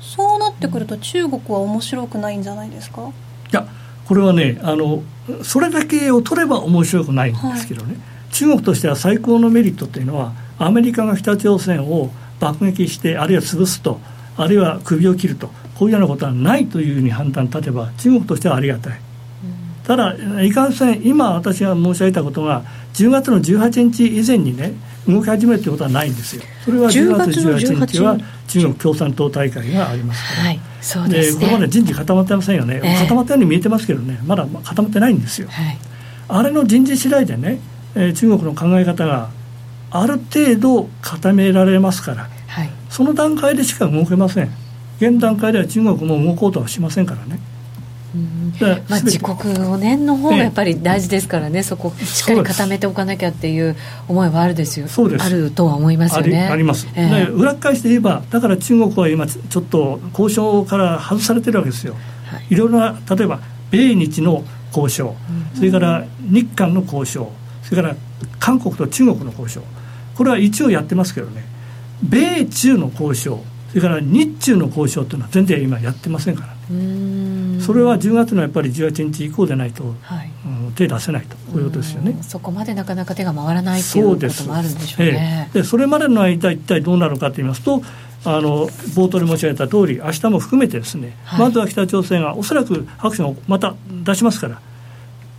[0.00, 3.10] そうなってくると中国は面白くないんじゃないですか？
[3.52, 3.66] いや
[4.06, 5.02] これはねあの
[5.42, 7.98] それだけを取れば面白くないんですけどね、は
[8.30, 13.98] い、中国としては最高のメリットっていうのはアメリカが北朝鮮を爆撃してあるいは潰すと
[14.36, 19.00] あるいは首を切るとこういうようなことはないというふうに判断立てば中国としてはありがたい、
[19.84, 24.74] ただいかんせん今私が申し上げたことが10月の18日以前にね
[25.08, 26.42] 動き始めるということはないんですよ。
[26.64, 34.20] それは10月18日は中国共産党大会がありますから、はいそうで、ね、ここまで人事固まってませんよね、えー、固まったように見えてますけどね。
[34.26, 35.78] まだ固まってないんですよ、はい、
[36.28, 37.58] あれの人事次第でね、
[37.94, 39.30] えー、中国の考え方が
[39.90, 44.50] ある程度固められますから、はい、その段階でしか動けません。
[44.98, 47.40] 現段階では中国も動こうとはしませんからね
[48.88, 53.76] まあ、自国5年の方がやっぱり大事ですからね、そこしっかり固めておかなきゃっていう
[54.08, 55.24] 思いはあるですよそうです。
[55.24, 56.46] あるとは思いますよね。
[56.46, 61.94] あります、えー、裏返して言えばだから中国は今ちょっと交渉から外されてるわけですよ、
[62.26, 63.40] はい、いろいろな例えば
[63.70, 65.14] 米日の交渉、
[65.54, 67.30] それから日韓の交渉。
[67.62, 67.96] それから
[68.38, 69.62] 韓国と中国の交渉。
[70.16, 71.44] これは一応やってますけどね。
[72.02, 73.42] 米中の交渉
[73.74, 76.54] それから日中の交渉というのは全然今やってませんから
[77.60, 80.30] それは10月のやっぱり18日以降でないと、はい。
[80.46, 82.16] うん、手出せないとこういうことですよね。
[82.22, 85.48] そこまでなかなか手が回らないということもあるんでしょうね。
[85.52, 87.82] そでそれまでの間一体どうなるかと言いますと
[88.24, 94.60] あの冒頭に申し上げた通り明日も含めてですね、はい、まずは北朝鮮がおそらくアクションをまた出しますから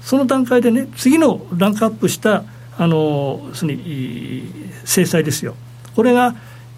[0.02, 2.44] その段階でね次のランクアップした
[2.78, 3.42] あの
[4.84, 5.56] 制裁ですよ。
[5.96, 6.36] これが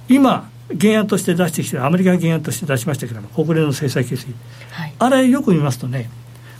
[0.08, 0.50] 今
[0.80, 4.34] 原案として出してきてアメリカが原案として出しましたけれども国連の制裁決議、
[4.72, 6.10] はい、あれよく見ますとね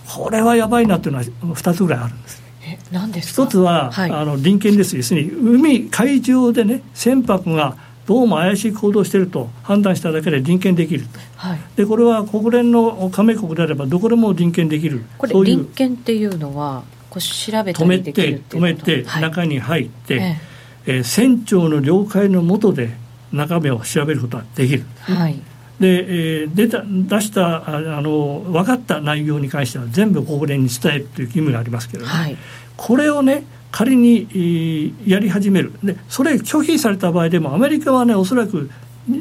[0.08, 2.42] これはやばいなというのは2つぐらいあるんです。
[2.64, 3.44] え何ですか？
[3.44, 4.96] 一つは、はい、あの隣県です。
[4.96, 15.04] 要するに海海上でね船舶がどうも怪しい行動していると判断しただけで臨検できると、はい、でこれは国連の加盟国であればどこでも臨検できる。
[15.18, 20.38] これ臨検っていうのはこう調べ止めて止めて、中に入って、ええ。
[20.86, 22.96] えー、船長の了解のもとで
[23.32, 24.84] 中身を調べることができる。
[25.02, 25.40] はい
[25.80, 32.38] で、えー、出た出したあの分かった内容に関しては全部国連に伝えるという義務がありますけどね、はい、
[32.76, 38.72] これをね仮にやり始めるでそれ拒否された場合でもアメリカはねおそらく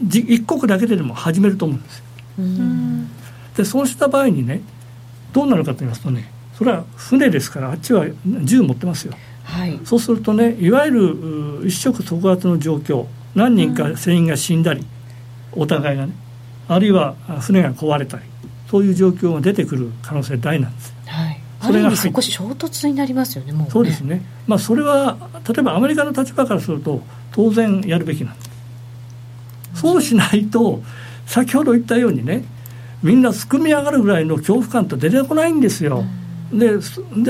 [0.08, 2.04] 一国だけででも始めると思うんですよ。
[3.56, 4.60] でそうした場合にね
[5.32, 8.06] どうなるかと言いますとねそれは船ですからあっちは
[8.42, 9.14] 銃持ってますよ。
[9.44, 10.92] はい、そうするとねいわゆ
[11.62, 14.84] る一触即発の状況何人か船員が死んだり、
[15.52, 16.12] お互いがね
[16.66, 18.24] あるいは船が壊れたり
[18.68, 20.94] そういう状況が出てくる可能性大なんです。
[21.06, 25.16] はいそれが少し衝突になりますよね、ねそうですね、まあ、それは
[25.48, 28.42] 例えばアメリカの立場からすると、当然やるべきなんで
[29.74, 29.80] す。
[29.80, 30.82] そうしないと、
[31.26, 32.44] 先ほど言ったようにね、
[33.02, 36.04] みんなすくみ上がるぐらいの恐怖感と出てこないんですよ。
[36.52, 36.78] でで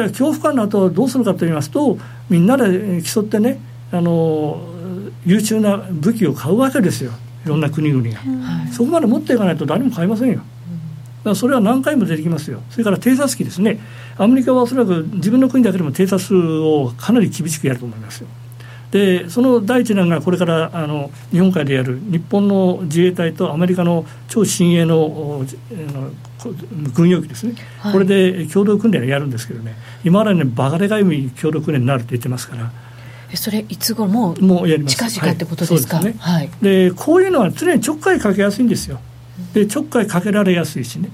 [0.09, 3.61] 恐怖感の後どうするかと言いますと、みんなで競ってね、
[3.93, 4.61] あの
[5.27, 7.13] 優秀な武器を買うわけですよ。
[7.45, 10.37] いろんな国々が、はい、そこまで持っていかないと誰も買いませんよ。
[10.37, 10.45] だか
[11.31, 12.63] らそれは何回も出てきますよ。
[12.71, 13.79] それから偵察機ですね。
[14.17, 18.29] アメリカはおそらく自分の国だけでも偵察をかなり厳しくやると思いますよ。
[18.91, 25.45] でその第一弾がこれからあの日本海でやる日本の自衛隊とアメリカの超新鋭の
[26.95, 29.75] 軍用機ですね、はい、これで共同訓練をやるんですけどね。
[30.05, 32.71] 今までねバカでかい共同訓練になるって言ってますから
[33.35, 34.97] それいつ頃もうもうやります。
[34.97, 36.15] 近々ってことですか、はい、ね。
[36.19, 39.01] はい、でこういうのは常にちょっかいかけやすいんですよ。
[39.53, 41.11] でちょっかいかけられやすいしね。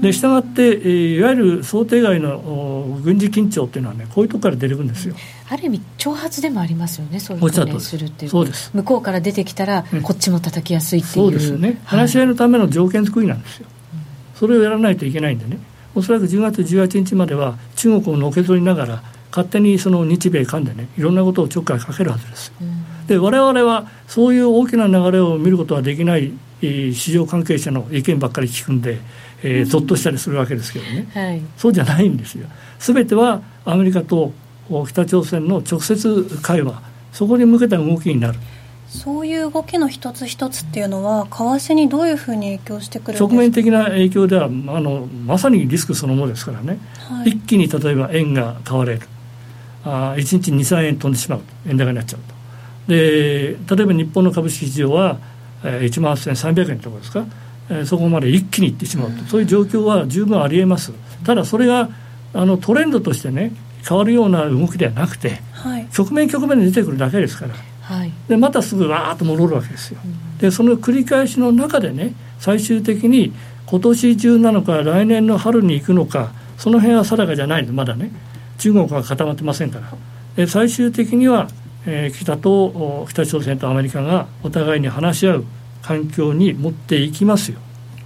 [0.00, 5.14] でしたがって、えー、いわゆる想定外の軍事緊張っていうのはねこういうとこから出てくるんですよ。
[5.48, 7.96] ある意味挑発でもありますよねそういう訓練す。
[7.98, 8.30] るっていう。
[8.30, 8.70] そうです。
[8.74, 11.14] 向こうから出てきたら、こっちも叩きやすいっていう。
[11.14, 11.80] そうですね。
[11.84, 13.66] 話し合いのための条件作りなんですよ、
[14.34, 15.58] それをやらないといけないんでね。
[15.94, 19.02] おそらく10月18日までは中国をのけぞりながら
[19.34, 22.52] 勝手にその日米韓でねいろんなことをちょっかいかけるはずです。
[23.08, 28.98] で我々はそういう大きな流れを見ることはできない市場関係者の意見ばっかり聞くんで、
[29.42, 32.46] えー、ぞっとしたりするわけですけどね、はい、そうじゃないんですよ。
[32.78, 34.32] すべてはアメリカと
[34.86, 36.94] 北朝鮮の直接会話。
[37.12, 38.38] そこに向けた動きになる。
[38.88, 49.00] そういう動きの一つ一つっていうのは、為替にどういうふうに影響してくる側面的な影響ではあの、まさにリスクそのものですからね、はい、一気に例えば円が買われる、
[49.84, 52.34] あ1日2、3円飛んでしまう円高になっちゃうと。
[52.92, 55.18] で例えば日本の株式市場は、
[55.64, 57.24] えー、1万8300円ところですか、
[57.70, 60.92] えー、そこまで一気にいってしまうと、そういう状況は十分ありえます。
[61.24, 61.88] ただそれが
[62.32, 63.52] あのトレンドとしてね
[63.86, 67.54] 変わるような動きではなくて、はい、局面局面で出てくるだけですから。
[67.84, 73.34] はい、でまたすぐわーっと戻るわけですよ、うん、でその繰り返しの中でね最終的に
[73.66, 78.10] 今年中なのか来年の春に行くのかその辺は定かじゃないんでまだね
[78.58, 79.92] 中国は固まってませんから。
[80.36, 81.48] で最終的には、
[81.86, 85.44] えー、北と北朝鮮とアメリカがお互いに話し合う
[85.82, 87.58] 環境に持っていきますよ。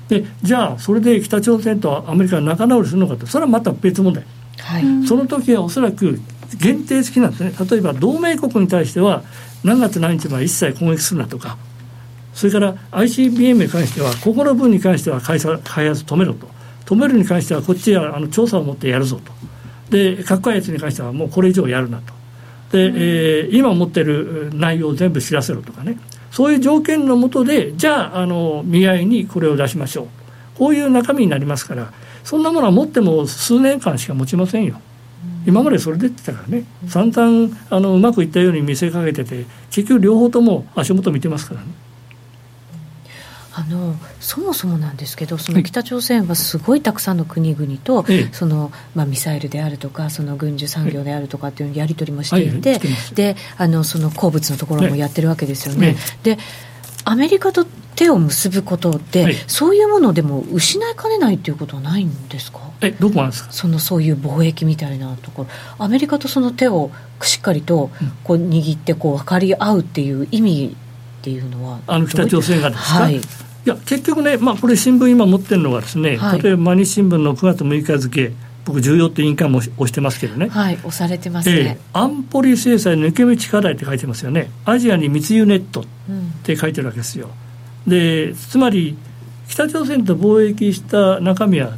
[0.08, 3.26] でじゃあそれで北朝鮮とアメリカが仲直りするのかと。
[3.26, 4.24] それはまた別問題、
[4.58, 6.20] はい、その時はおそらく
[6.58, 7.52] 限定的なんですね。
[7.70, 9.22] 例えば同盟国に対しては
[9.64, 11.56] 何月何日まで一切攻撃するなとか。
[12.34, 16.48] それから ICBM に関してはここの分に関しては開発止めろと。
[16.88, 19.30] 止めるに関してはこっちはあの調査を持ってやるぞと
[19.90, 22.12] で核開発に関してはもうこれ以上やるなと。
[22.72, 22.92] で、
[23.44, 25.98] えー、今持ってる内容を全部知らせろとかね。
[26.30, 30.06] そういう条件のもとでじゃああの見合いにこれを出しましょう。
[30.58, 31.92] こういう中身になりますから
[32.24, 34.80] そんなものは持っても数年間しか持ちませんよ。
[35.46, 36.64] 今までそれでってたからね。
[36.88, 41.66] 散々あのうまくいったように見せかけてて結局両方とも足元見てますからね。
[43.58, 52.80] あのそもそもなんですけどその北朝鮮はすごいたくさんの国々と、はい、そのまあ、ミサイルであるとかその軍需産業であるとかっていうやり取りもしていて、はい、
[53.14, 55.96] であのその鉱物のところもやってるわけですよね。
[56.22, 56.38] で
[57.04, 57.64] アメリカと
[57.96, 62.60] 手を結ぶことで、はい、そういうものでも失いかねないということはないんですか？
[62.80, 63.52] えどこなんですか？
[63.52, 65.48] そのそういう貿易みたいなところ。
[65.84, 66.92] アメリカとその手を
[67.22, 67.90] しっかりと
[68.22, 70.76] こう握ってこう分かり合うっていう意味
[71.20, 73.20] っていうのはあの北朝鮮がですか、はい、
[73.68, 78.32] いや結局ね、まあ、これ新聞今持ってるのがですね、はい、例えば毎日新聞の9月6日付
[78.64, 80.48] 僕重要って委員会も押してますけどね。
[80.48, 84.50] はい押されてますね、えー、安保理制裁抜け道課題って書いてますよね。
[84.64, 85.84] アジアに密輸ネットっ
[86.44, 87.28] て書いてるわけですよ、
[87.86, 88.96] うん、でつまり
[89.48, 91.76] 北朝鮮と貿易した中身は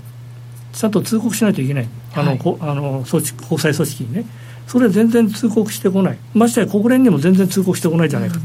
[0.73, 1.89] ちゃんと通告しないといけない。
[2.15, 4.25] あの、はい、あの組織国際組織にね。
[4.69, 6.19] それは全然通告してこない。
[6.35, 8.43] ましてや国連にも全然通告してこないじゃないかと、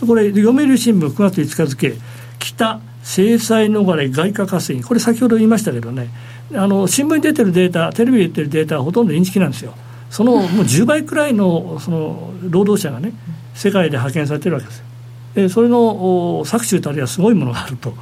[0.00, 1.94] うん、これ読売新聞9月5日付
[2.46, 4.84] 北制裁逃れ外貨稼ぎ。
[4.84, 6.10] これ先ほど言いましたけどね
[6.54, 9.74] あの新聞に出てるデータテレビで出てるデータはほとんどインチキなんですよ。
[10.10, 13.12] そのもう10倍くらいのその労働者がね
[13.54, 14.84] 世界で派遣されてるわけですよ。
[15.34, 17.94] でそれの搾取たりはすごいものがあると。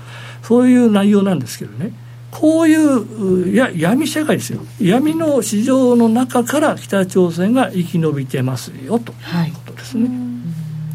[0.42, 1.92] そういう内容なんですけどね。
[2.30, 4.60] こういうや闇社会ですよ。
[4.80, 9.14] 闇の市場の中から北朝鮮が生き延びてますよと。
[9.46, 9.50] い。
[9.50, 10.12] うことですね、はい、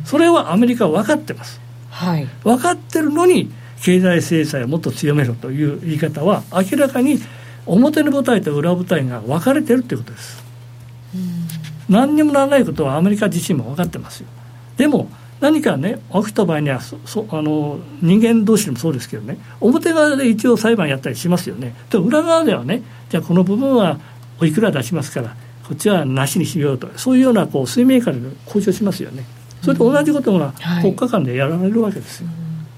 [0.06, 7.20] それはアメリカは分かってます、はい、分かってるのに経済制裁をもっと強めろという言い方は明らかに
[7.66, 10.44] 表の舞台と裏舞台が分かれてるということです、
[11.88, 14.28] 何にもならないことはアメリカ自身も分かってますよ。
[14.78, 21.74] でも何かね起きた場合にはそそあの人間同士でもそうですけどね表側で一応裁判やったりしますよね。
[21.90, 24.00] で裏側ではねじゃあこの部分は
[24.42, 25.36] おいくら出しますから
[25.68, 29.24] こっちはなしにしようとそういうようなこう水面下で交渉しますよね
[29.62, 32.30] それと同じことが国家間でやられるわけですよ、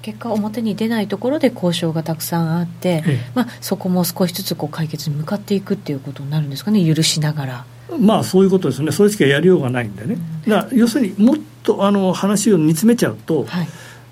[0.02, 7.66] 結果表に出ないところで交渉がたくさんあって、ええ、まあ、そこも少しずつこう解決に向かっていくっていうことになるんですかね許しながら。
[8.00, 8.92] まあそういうことですね。
[8.92, 13.68] それしかやりようがないんでね、うん、だ要するにもっとあの話を煮詰めちゃうと、はい、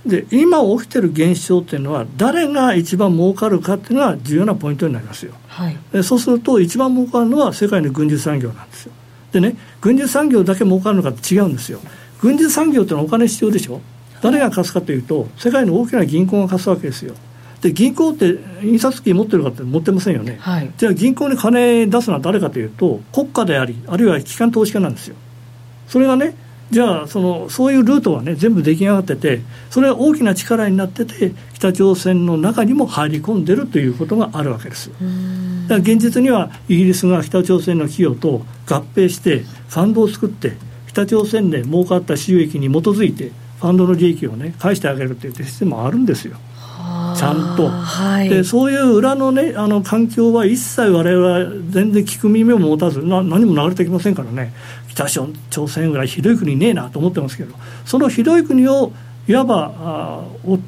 [0.06, 8.92] で今起きてる現象っていうのは誰が一番儲かるかっていうのは重要なポイントになりますよ、はい、でそうすると一番儲かるのは世界の軍需産業なんですよ。
[9.32, 11.80] でね軍需産業だけ儲かるのかって違うんですよ
[12.22, 13.82] 軍需産業ってのはお金必要でしょ？
[14.22, 17.16] 誰が貸すかというと世界の大きな銀行が貸すわけですよ。
[17.62, 25.16] で銀行って印刷機持ってるかって持ってませんよね、はい、じゃあ銀行に金出すのは誰かというと国家でありあるいは機関投資家なんですよ。
[25.88, 26.36] それがね
[26.72, 35.04] じゃあそのそういうルートはね全部出来上がっててそれは大きな力になってて北朝鮮の中にも入り込んでるということがあるわけですだか
[35.70, 40.54] ら現実にはイギリスが北朝鮮の企業と合併してファンドを作って
[40.90, 46.38] 北朝鮮で儲かった収益に基づいてファンドの利益をね返してあげるっていうシステムもあるんですよ。
[47.16, 54.54] ちゃんと、はい、でそういう裏の,、ね、あの環境は一切我々は全然聞く耳を持たずな何も流れてきませんからね
[54.88, 55.08] 北
[55.50, 57.54] 朝鮮ぐらいひどい国ねえなと思ってますけど
[57.86, 58.92] そのひどい国を
[59.28, 60.24] いわばあ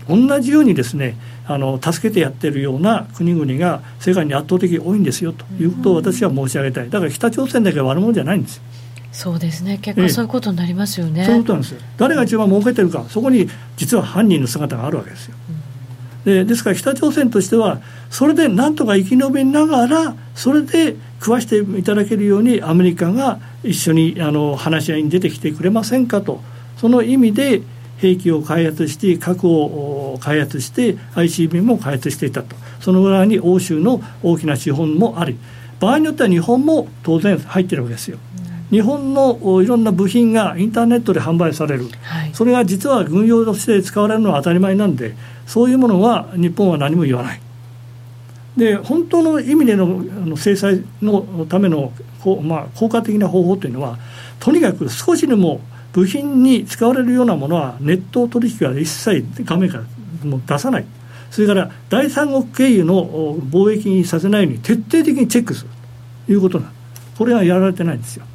[0.07, 1.15] 同じようにですね
[1.47, 8.63] あの助けてやってるような国々が世界に圧倒的に多いんですよということを私は申し上げたいだから北朝鮮だけ悪者じゃないんですよ。
[9.11, 9.77] そうですね。
[9.81, 11.81] 結果そういうことになりますよね、そういうことなんですよ。
[11.97, 15.35] 誰が一番儲けてるかそこに実は犯人の姿があるわけですよ、
[16.25, 26.41] うん、でですから北朝鮮としてはそれでなんとか生き延びながらそれで食わしていただけるようにアメリカが一緒にあの話し合いに出てきてくれませんかと。
[26.77, 27.61] その意味で
[27.97, 32.55] 兵器を開発して核を開発して ICBM も開発していたと。
[32.79, 35.37] その裏に欧州の大きな資本もあり
[35.79, 38.17] 場合によっては日本も当然入ってるわけですよ
[38.71, 45.13] 日本のいろんな部品がインターネットで販売される、はい、それが実は軍用として使われるのは当たり前なんで、
[45.45, 47.41] そういうものは日本は何も言わない。
[48.57, 51.91] で本当の意味での制裁のための
[52.43, 53.97] まあ、効果的な方法というのは
[54.39, 55.59] とにかく少しでも
[55.91, 59.83] 部品に使われるようなものはネット取引は一切画面から
[60.23, 60.85] もう出さない。
[61.31, 65.69] それから第三国経由の貿易にさせないように徹底的にチェックする。
[66.27, 66.71] ということな
[67.17, 68.25] これはやられてないんですよ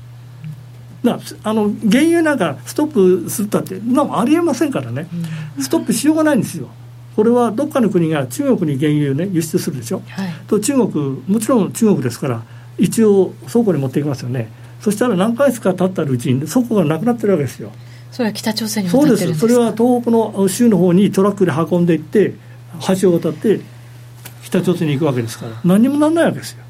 [1.06, 5.06] だあの原油なんかストップするったってなありえませんからね。
[5.58, 6.68] ストップしようがないんですよ。
[7.14, 12.42] これはどっかの国が中国に原油を、ね、輸出するでしょ、はい、と中国もちろん中国ですから
[12.76, 14.50] 一応倉庫に持っていきますよね。
[14.82, 17.72] そしたら何ヶ月か経ったうちに倉庫がなくなってるわけですよ。
[18.12, 19.34] それは北朝鮮にそうです。
[19.34, 22.34] それは東北の州の方にトラックで運んでいって
[23.00, 23.60] 橋を渡って
[24.42, 25.52] 北朝鮮に行くわけですから。
[25.64, 26.62] 何にもならないわけですよ。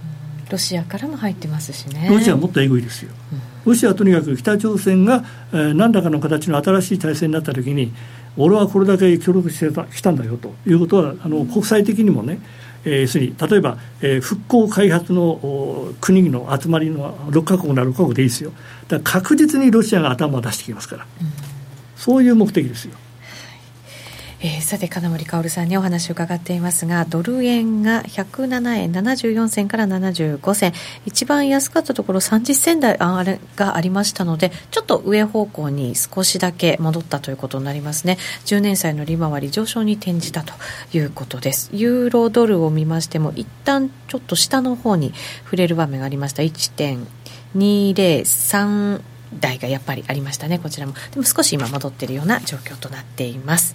[0.49, 2.07] ロシアからも入ってますしね。
[2.09, 7.93] ロシアはもっとえぐいですよ、うん、ロシアはとにかく北朝鮮が、えー、何らかの形の新しい体制になったときに
[8.39, 12.39] 俺はこれだけ協力してきたんだよということはあの国際的にもね、
[12.85, 18.53] えー、要するに例えば、えー、復興開発の国の集まりの6か国なら6か国でいいですよ。
[18.89, 21.29] だから確実にロシアが頭を出してきますから、うん、
[21.97, 22.97] そういう目的ですよ。
[24.41, 30.75] えー、さて金森薫さんにお話を伺っていますがドル円が107円74銭から75銭
[31.07, 38.19] 一番安かったところ30銭台あれがありましたのでちょっと上方向に少しだけ戻ったということになりますね。
[38.45, 40.53] 10年債の利回り上昇に転じたと
[40.93, 41.71] いうことです。
[41.73, 45.15] ユーロドルを見ましても一旦ちょっと下の方に
[45.45, 46.43] 触れる場面がありました。
[46.43, 49.01] 1.203
[49.41, 50.95] 台がやっぱりありましたねこちらも。
[51.13, 53.75] でも少し今戻っているような状況となっています。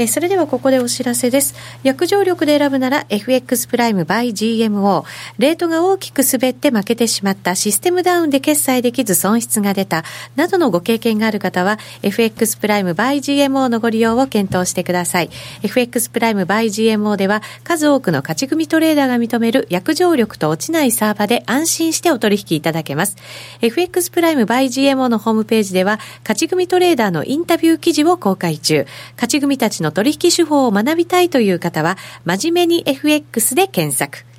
[0.00, 1.54] えー、それではここでお知らせです。
[1.82, 5.04] 約定力で選ぶなら FX プライム by GMO。
[5.38, 10.04] レートが大きく滑って負けてしまったシステムダウンで決済できず損失が出た
[10.36, 15.28] などのご経験がある方は FX プライム by GMO のご利用を検討してください。
[15.62, 23.18] FX プライム by GMO では数多くの勝ち組トレーダーが認める約定力と落ちないサーバで安心してお取引いただけます。
[23.60, 28.86] FX プライム by GMO のホームページでは勝ち組トレーダーのインタビュー記事を公開中。
[29.16, 34.30] 勝ち組たちの取引手法を学びたいという方は、真面目に FX で検索。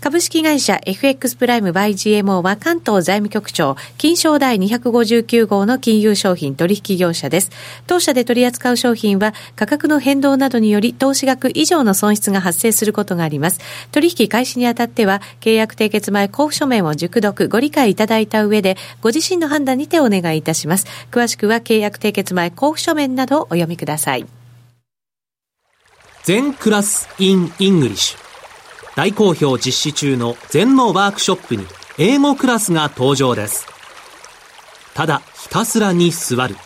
[0.00, 7.50] 株式会社 FX プライム by GMO は関東財務局長、金賞第259号の金融商品取引業者です。
[7.86, 13.60] 当社で取り扱う商品は価格の変動などにより投資額以上の損失が発生することがあります。
[13.90, 20.86] 取引開始にあたっては契約締結前交付書面を熟読ご理解いただいた上でご自身の判断にてお願いいたします。
[21.10, 24.37] 詳しくは契約締結前交付書面などをお読みください。
[26.24, 28.18] 禅 class in English。
[28.96, 31.64] 大好評実施中の禅のワークショップに
[31.98, 33.66] 英語クラスが登場です。
[34.94, 36.56] ただひたすらに座る。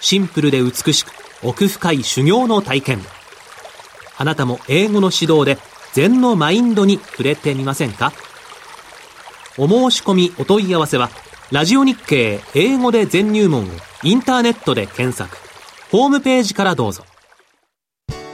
[0.00, 1.12] シンプルで美しく
[1.42, 3.00] 奥深い修行の体験。
[4.16, 5.58] あなたも英語の指導で
[5.92, 8.12] 禅のマインドに触れてみませんか？
[9.58, 11.10] お申し込みお問い合わせは、
[11.50, 13.68] ラジオ日経英語で全入門を
[14.04, 15.36] インターネットで検索。
[15.90, 17.04] ホームページからどうぞ。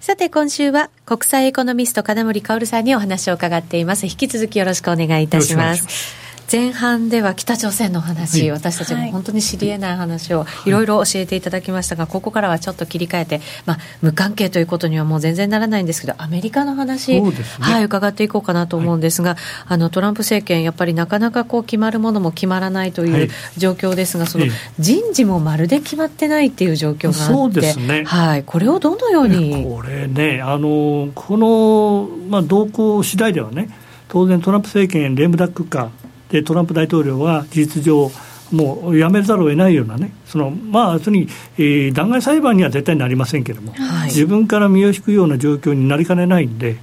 [0.00, 4.06] さて今週は国際エコノミスト金森かおるさんにお話を伺っています。
[4.06, 6.29] 引き続きよろしくお願いいたします。
[6.50, 19.38] 前半では北朝鮮の話、はい、私たちも本当に知りえない話をいろいろ教えていただきましたが、ここからはちょっと切り替えて、まあ、無関係ということにはもう全然ならないんですけど、アメリカの話、ね、はい、伺っていこうかなと思うんですが、はい、
[19.68, 24.46] あのトランプ政権、やっぱりなかなかこう決まるものも決まらないという状況ですが、その
[24.80, 29.64] 人事もまるで決まってないっていう状況があって、ね、はい、これをどのように。
[29.64, 33.70] これね、あのこの、まあ、動向次第ではね、
[34.08, 35.90] 当然、トランプ政権、レームダック化、
[36.30, 38.10] でトランプ大統領は事実上、
[38.52, 46.76] もうやめざるを得ないようなね、そのまあ、要するに、えー、弾劾裁判には絶対になりませんけれども、はい、自分から身を引くような状況になりかねないんで、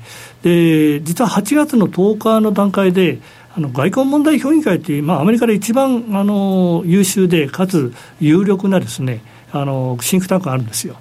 [0.44, 3.20] で実は8月の10日の段階で、
[3.56, 9.22] あの外交問題評議会という、まあ、アメリカで一番あの優秀で、かつ有力なですね
[9.52, 10.96] あのシンクタンクがあるんですよ。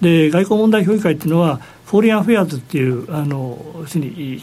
[0.00, 3.58] で外交問題評議会っていうのはフォーリアン・フェアーズっていうあの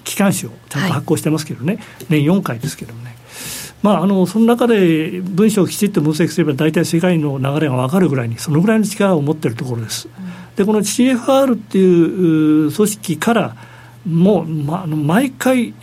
[0.03, 3.14] 機関紙をちゃんと発行してますけどね、はい、年4回ですけどね
[3.85, 10.09] まあ、あのその中で文章をきちっと分析すれば大体世界の流れが分かるぐらいにそのぐらいの力を持っているところです。
[10.55, 13.55] でこの CFR っていう組織から
[14.03, 15.75] もう、ま、毎回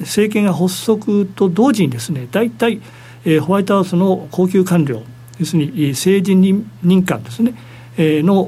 [0.00, 2.80] 政権が発足と同時にですね大体、
[3.26, 5.02] えー、ホワイトハウスの高級官僚
[5.38, 7.52] 要するに政治任官ですね、
[7.98, 8.42] えー、の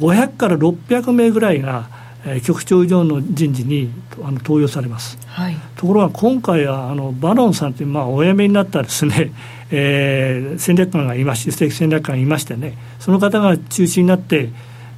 [0.00, 1.88] 500から600名ぐらいが
[2.24, 3.90] えー、局長以上の人事に
[4.22, 9.32] あの登用されます、はい、ところが今回はあのバロンさんという、まあ、お辞めになったですね、
[9.70, 14.50] えー、戦略官がいまして、戦略官がいましてね、その方が中心になって、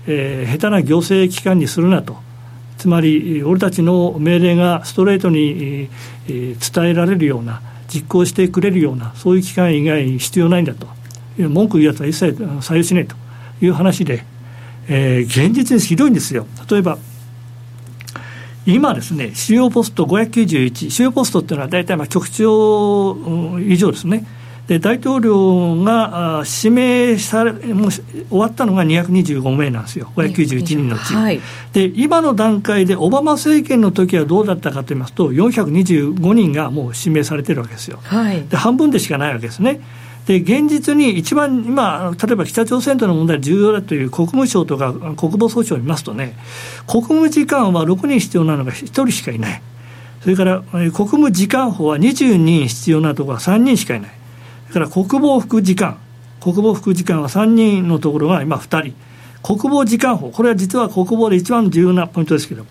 [0.07, 2.17] えー、下手な行政機関にするなと、
[2.77, 5.89] つまり、俺たちの命令がストレートに、
[6.29, 10.89] えー、伝えられるような、実行してくれるような、そういう機関以外必要ないんだと、
[11.39, 13.17] 文句言うやつは一切採用しないと
[13.63, 14.25] いう話で、
[14.89, 16.47] えー、現実にひどいんですよ。
[16.69, 16.99] 例えば
[18.67, 24.27] 今ですね、主要ポスト591、主要ポストっていうのは大体まあ局長以上ですね。
[24.67, 31.41] で大統領が指名されもう終わったのが225名なんですよ、591人のうち、はい、
[31.75, 39.81] で今の段階でオバマ政権の時はどうだったかといいますと、425人がもう指名されてるわけですよ、はい、で半分でしかないわけですね。
[40.27, 46.37] で現実に一番今、例えば北朝鮮との問題重要だという国務省とか国防総省を見ますとね、
[46.87, 49.63] 国務次官は6人必要なのが1人しかいない、
[50.23, 54.11] それから国務次官補は22人必要なところは3人しかいない、
[54.71, 55.99] それから国防副次官、
[56.41, 58.95] 国防副次官は3人のところが今2人、
[59.43, 62.65] 国防次官補、これは実は国防で一番重要なポイントですけど、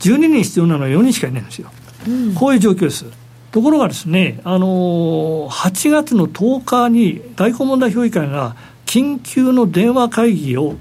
[0.00, 1.70] 12人必要なのは4人しかいないんですよ。
[2.06, 3.06] うん、こういう状況です。
[3.52, 8.54] ところがですね、あの8月の10日に外交問題評議会が
[8.86, 10.76] 緊急の電話会議を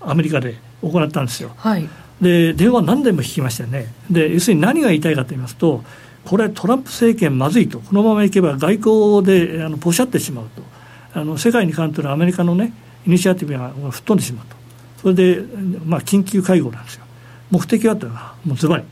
[0.00, 1.52] アメリカで行ったんですよ。
[1.56, 1.88] はい、
[2.20, 3.92] で電話何度も引きましたよね。
[4.10, 5.84] で要するに何が言いたいかと言いますと
[6.24, 7.80] これトランプ政権まずいと。
[7.80, 10.62] このままいけば外交であのポシャってしまうと。
[11.18, 12.72] あの世界に関するアメリカのね
[13.06, 14.56] イニシアティブが吹っ飛んでしまうと。
[15.02, 15.42] それで、
[15.84, 17.04] まあ、緊急会合なんですよ。
[17.50, 18.84] 目的はというのはもうズバリ。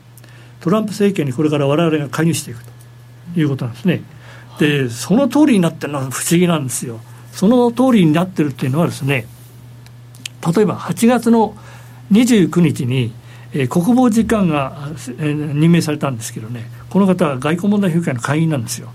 [0.61, 2.74] トランプ政権にこれから我々が介入していくと
[3.35, 4.01] いうことなんですね。
[4.59, 6.99] でその通りになってるのは不思議なんですよ。
[7.31, 9.27] その通りになってるっていうのはですね
[10.55, 11.55] 例えば8月の
[12.11, 13.11] 29日に、
[13.53, 18.89] えー、国防次官が、えー、任命されたんですけどねこの方は外交問題評議会の会員なんですよ。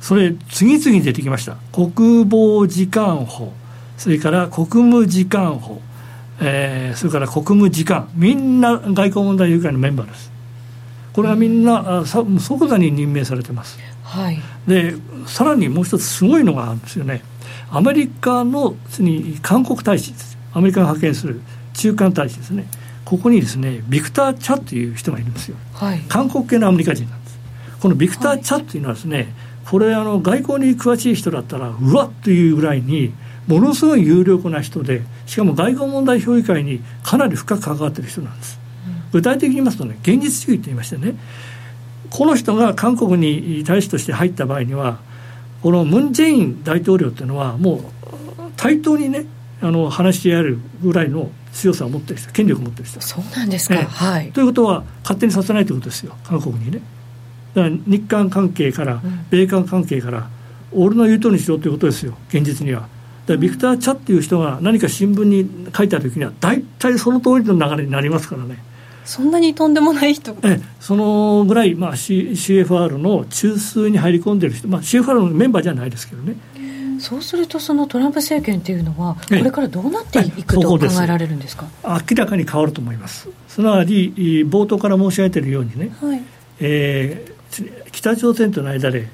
[0.00, 3.52] それ次々に出てきました国防次官補
[3.98, 5.82] それから国務次官補、
[6.40, 10.32] えー、それから国務次官みんな外交問題評議会のメンバーです
[11.12, 13.78] これはみんな即座に任命されてます。
[14.02, 14.94] はい、で
[15.26, 17.22] さらにもう一つすごいのがあるんですよね。
[17.70, 20.38] アメリカのに韓国大使です。
[20.52, 21.40] アメリカが派遣する
[21.74, 22.66] 中間大使ですね。
[23.04, 27.38] ここにですねビクター・チャという人がいるんですよ、はい、韓国系のアメリカ人なんです。
[27.80, 29.26] このビクター・チャというのはですね、はい、
[29.64, 33.12] これあの外交に詳しい人だったらうわっというぐらいに
[33.48, 38.60] ものすごい有力な人でしかも外交問題評議会にかなり深く関わっている人なんです
[39.12, 41.14] 具体的に言いますとね現実主義と言いましてね
[42.10, 45.00] この人が韓国に大使として入った場合には
[45.62, 47.80] このムン・ジェイン大統領というのはもう
[48.56, 49.26] 対等にね
[49.62, 54.32] あの話し合えるぐらいの強さを持ってる人権力を持ってる人そうなんですか、ね、はい。
[54.32, 56.16] ということは勝手にさせないということですよ。
[56.24, 56.80] 韓国にね。
[57.54, 60.28] だから日韓関係から、米韓関係から、
[60.72, 62.16] 俺の言うとおりにしろということですよ。
[62.28, 62.88] 現実には。
[63.26, 68.58] だビクター・チャっていう人が何か新聞に書いた時には大体その通りの流れになりますからね
[69.10, 70.36] そんなにとんでもない人。
[70.44, 76.36] えそのぐらい、まあ、C、CFR の中枢に入り込んでる人、まあ、CFR のメンバーじゃないですけどね。
[77.00, 81.66] そうするとそのトランプ政権っていうのはこれからどうなっていくと考えられるんですか？
[81.82, 83.28] 明らかに変わると思います。
[83.48, 84.12] すなわち
[84.48, 86.22] 冒頭から申し上げているようにね、はい、
[86.60, 89.08] えー、北朝鮮との間で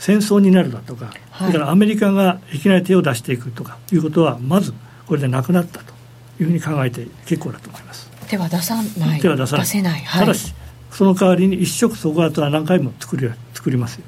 [0.00, 4.74] 戦争になるだとか、はい、それからアメリカがいきなり手を出していくとかいうことはまず
[5.06, 5.92] これでなくなったと
[6.40, 9.20] いうふうに考えて結構だと思います手は出さない。
[9.20, 9.64] 手は出さない。
[9.64, 10.54] 出せない、はい、ただし
[10.90, 14.04] その代わりに一触即発は何回も作り作りますよ。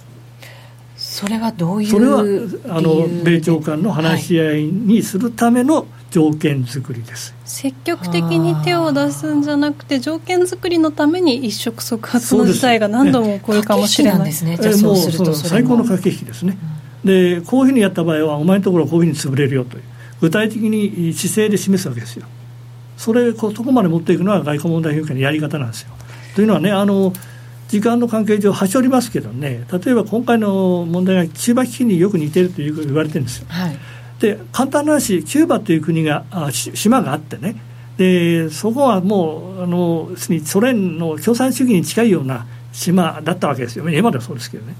[0.96, 2.20] それはどういうそれは
[2.68, 14.24] あの米朝間の話し合いにするための条件作りです、はい、積極的に手を出すんじゃなくて条件作りのために一触即発の事態が何度も起こるかもしれない。
[14.24, 14.96] ですねえもう
[15.34, 16.58] 最高の駆け引きですね、
[17.04, 19.82] うん、でこういうふうにやった場合はお前のところはこういうふうに潰れるよという。
[20.20, 22.26] 具体的に姿勢で示すわけですよ
[22.96, 25.90] それこそこまで持っていくのは外交問題評議会のやり方なんですよ。
[26.34, 27.12] というのはねあの
[27.68, 33.46] 時間の関係上端折りますけどね例えば今回の問題がキューバ危機によく似てるという言われてるんですよ。
[33.48, 33.78] はい、
[34.20, 37.56] で簡単な話キューバという国があ島があってね。
[37.96, 40.10] でそこはもうあの
[40.44, 43.88] ソ連の共産主義に近いような島だったわけですよ。
[43.88, 44.74] 今ではそうですけどね。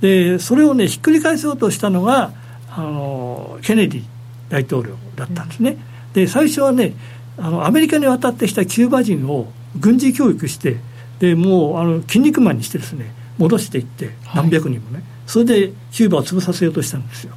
[0.00, 2.32] でそれをねひっくり返そうとしたのが
[2.70, 4.02] あのケネディ
[4.48, 5.76] 大統領だったんですね、
[6.14, 6.94] で最初はね
[7.38, 10.76] あのアメリカに渡ってきたキューバ人を軍事教育して
[11.20, 17.34] でもうあの筋肉マンにしてですね戻していって何百人もね、はい、それでキューバを潰させようとしたんですよ。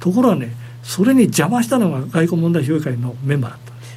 [0.00, 3.96] ところがねそれに邪魔したのが外交問題評議会のメンバーだったんです。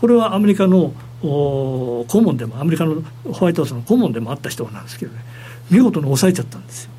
[0.00, 5.24] これはアメリカの顧問でもアメリカのホワイトハウスの顧問でもあった人なんですけどね。
[5.70, 6.90] 見事に抑えちゃったんですよ。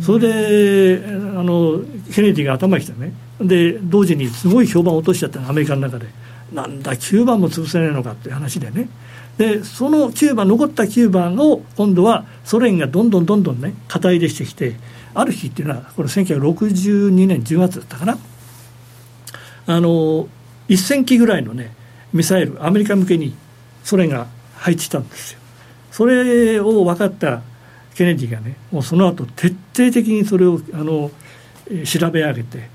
[0.00, 1.80] それであの
[2.12, 3.12] ケネディが頭にきてね。
[3.40, 6.06] で同時にすごい評判を落としちゃったのアメリカの中で
[6.52, 8.88] なんだキューバも潰せないのかっていう話でね。
[9.36, 14.74] でそのキューバ残ったキューバを今度はソ連がどんどんどんどんね肩入れしてきて
[15.14, 18.18] ある日っていうのはこれ1962年10月だったかな。
[19.66, 20.28] あの
[20.68, 21.72] 1000機ぐらいのね
[22.12, 23.34] ミサイルアメリカ向けに
[23.84, 24.26] ソ連が
[24.56, 25.40] 配置したんですよ。
[25.92, 27.42] それを分かった
[27.94, 31.10] ケネディがねもうその後徹底的にそれをあの
[31.84, 32.68] 調べ上げて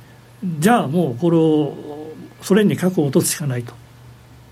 [0.59, 2.03] じゃあもうこれを
[2.44, 3.74] ソ連に核を落とすしかないと。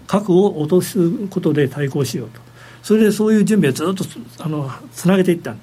[0.08, 2.42] 核を落とすことで対抗しようと。
[2.82, 4.04] それでそういう準備をずっと
[4.44, 5.60] あのつなげていったん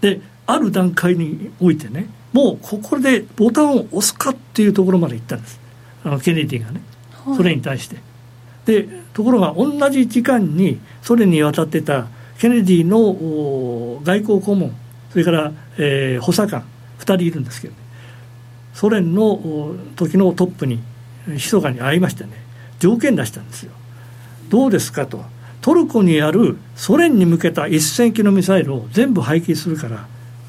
[0.00, 5.60] である段階においてねもうここでボタンを押すかっていうところまで行ったんです。
[6.04, 6.80] あのケネディがね、
[7.36, 7.96] それに対して。
[8.66, 12.06] でところが同じ時間にソ連に渡ってた
[12.38, 14.74] ケネディの外交顧問
[15.10, 16.64] それから、えー、補佐官
[16.98, 17.78] 2人いるんですけど、ね、
[18.72, 20.80] ソ連の時のトップに
[21.26, 22.30] 密かに会いましてね
[22.78, 23.72] 条件出したんですよ。
[24.50, 25.24] どうですかと。
[25.62, 30.06] トルコにあるソ連に向けた1000機のミサイルを全部廃棄するから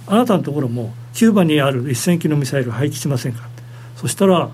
[0.07, 3.47] あなたのところもキューバにある1000機のミサイル廃棄しませんか
[3.95, 4.49] そしたら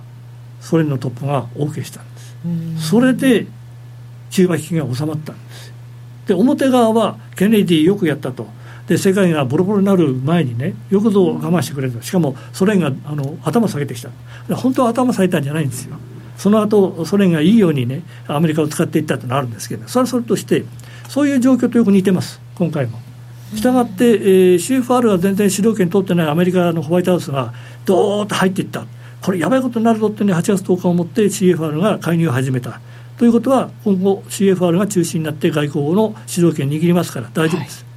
[0.60, 2.20] ソ連のトップが OK したんで
[2.80, 2.90] す。
[2.90, 3.48] それで
[4.30, 5.74] キューバ危機が収まったんです
[6.28, 8.48] で表側はケネディよくやったと。
[8.88, 14.10] で世界がボロボロになる前にねよくぞ我慢してくれるとしかもソ連があの頭下げてきた。
[14.56, 15.98] 本当は頭下げたんじゃないんですよ
[16.42, 20.64] その後ソ連がいいようにねアメリカを使っていったというのはあるんですけどそれはそれとして
[21.08, 23.00] そういう状況とよく似てます今回も。
[23.54, 27.54] したがって、えー、CFR が全然主導権取ってないアメリカのホワイトハウスが
[27.86, 28.86] どーっと入っていった
[29.22, 32.80] これやばいことになるぞってね8月10日をもって CFR が介入を始めた
[33.20, 37.84] ということは今後 CFR が中心になって外交の主導権握りますから大丈夫です。
[37.84, 37.92] はい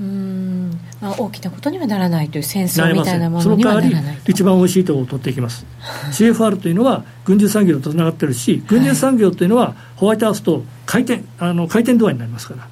[0.00, 0.57] うん
[1.00, 5.64] まあ、大きなことにはならないという戦争みたいなものにはならないその代わり一番おいしいところを取っていきます。
[6.10, 12.68] CFR というのは軍需産業とつながってるし軍需産業というのはホワイトハウスと回転あの回転度合いになりますから。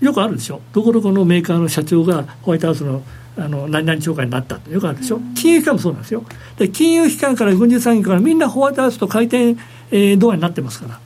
[0.00, 0.60] よくあるでしょ。
[0.72, 3.02] どこどこのメーカーの社長がホワイトハウスの
[3.38, 6.24] あの何々長官になったってよくあるでしょ、う金融機関もそうなんですよ。
[6.56, 9.56] で金融機関から軍需産業からみんなホワイトハウスと回転、
[9.90, 11.00] えー、度合いになってますから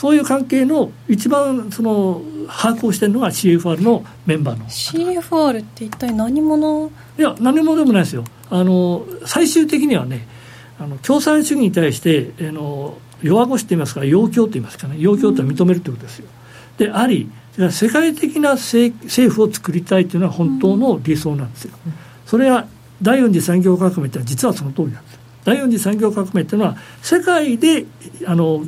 [0.00, 6.90] そういう関係の一番その把握をしてるのが CFR のメンバーの CFR って一体何者？
[7.18, 8.24] いや何者でもないですよ。
[8.48, 10.26] あの最終的にはね
[10.78, 14.96] あの共産主義に対してあの弱腰といいますか要求といいますかね。
[14.98, 16.28] 要求と認めるということですよ、
[16.78, 17.30] であり
[17.70, 18.94] 世界的な政
[19.28, 21.74] 府を作りたいというのは本当の理想なんですよ、
[22.24, 22.66] それは
[23.02, 25.20] 第四次産業革命って実はその通りなんです。
[25.44, 27.84] 第四次産業革命っていうのは世界で
[28.26, 28.64] あの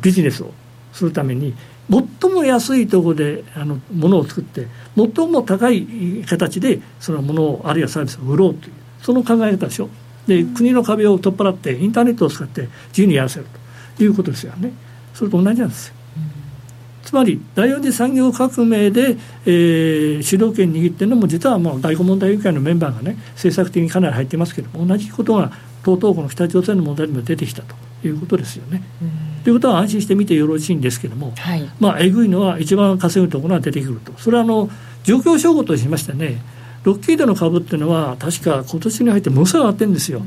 [0.00, 0.52] ビジネスを
[1.00, 1.54] するために
[1.90, 5.86] 最も安いところであの物を作って最も高い
[6.28, 8.72] 形でそのものをあるいはサービスを売ろうという
[9.02, 9.88] その考え方でしょ
[10.26, 13.46] で国の壁を取っ払ってインターネットを使って自由にやらせる
[13.96, 14.72] ということですよね。
[15.14, 15.94] それと同じなんですよ。
[17.02, 25.50] つまり第四次産業革命で、えー、主導権握ってるのも実はもう外交問題委員会のメンバーがね政策的にかなり入ってますけども同じことが
[25.82, 27.74] とうとうこの北朝鮮の問題にも出てきたと
[28.06, 28.82] いうことですよね。
[29.44, 34.70] ということは安心して見てよろしいんですけれども、はい、まあえぐいのは一番稼ぐところが出てくるとそれはあの
[35.02, 36.40] 状況証拠としましてね
[36.84, 40.22] ロッキードの株っていうのは確か今年に入ってものすごい上がってるんですよ。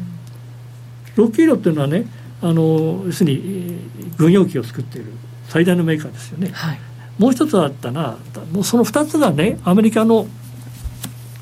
[1.15, 2.05] ロッキードっていうのはね
[2.41, 3.79] あの要するに
[4.17, 5.13] 軍用機を作っている
[5.47, 6.49] 最大のメーカーですよね。
[6.53, 6.79] はい、
[7.17, 8.17] もう一つあったな
[8.51, 10.27] もうその2つがねアメリカの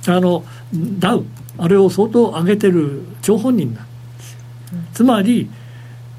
[0.07, 0.43] あの
[0.99, 1.25] ダウ
[1.57, 3.85] あれを相当上げてる張本人なん
[4.17, 4.39] ですよ。
[4.93, 5.49] つまり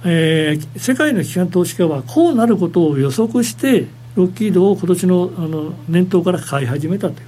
[0.05, 3.87] えー、世界の機関投資家はこうなることを予測して
[4.17, 7.25] ロッキードを今年のあの年頭から買い始めたとい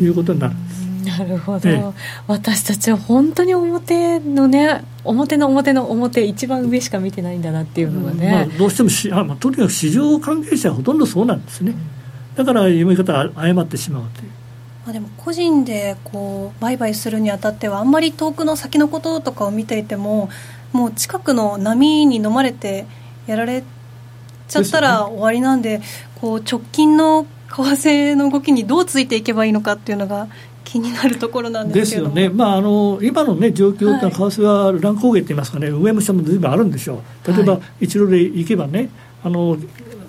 [0.00, 0.54] ういうことになる。
[0.54, 0.86] んです。
[1.18, 1.84] なるほど、ええ、
[2.26, 11.74] 私たちは本当に表のね表の表の表一番上しか見てないんだなっていうのがね、まあ、どうしてもしあ、まあ、とにかく市場関係者はほとんどそうなんですね、
[12.34, 14.30] だから読み方を誤ってしまうという。
[14.84, 20.28] まあ、でも個人でこう売買するにあたってはあんまり遠くの先のこととかを見ていても
[20.72, 22.86] もう近くの波に飲まれて
[23.26, 23.62] やられ
[24.48, 25.80] ちゃったら終わりなんで、
[26.20, 30.28] こう直近の為替の動きにどうついていけばいいのかっていうのが
[30.64, 38.90] 気になるところなんですよね、まあ、あの今の、ね、状況というのは、為替は乱高下って言いますかね、上も下もずいぶんあるんでしょう、例えば、一路で行けばね、
[39.22, 39.56] あの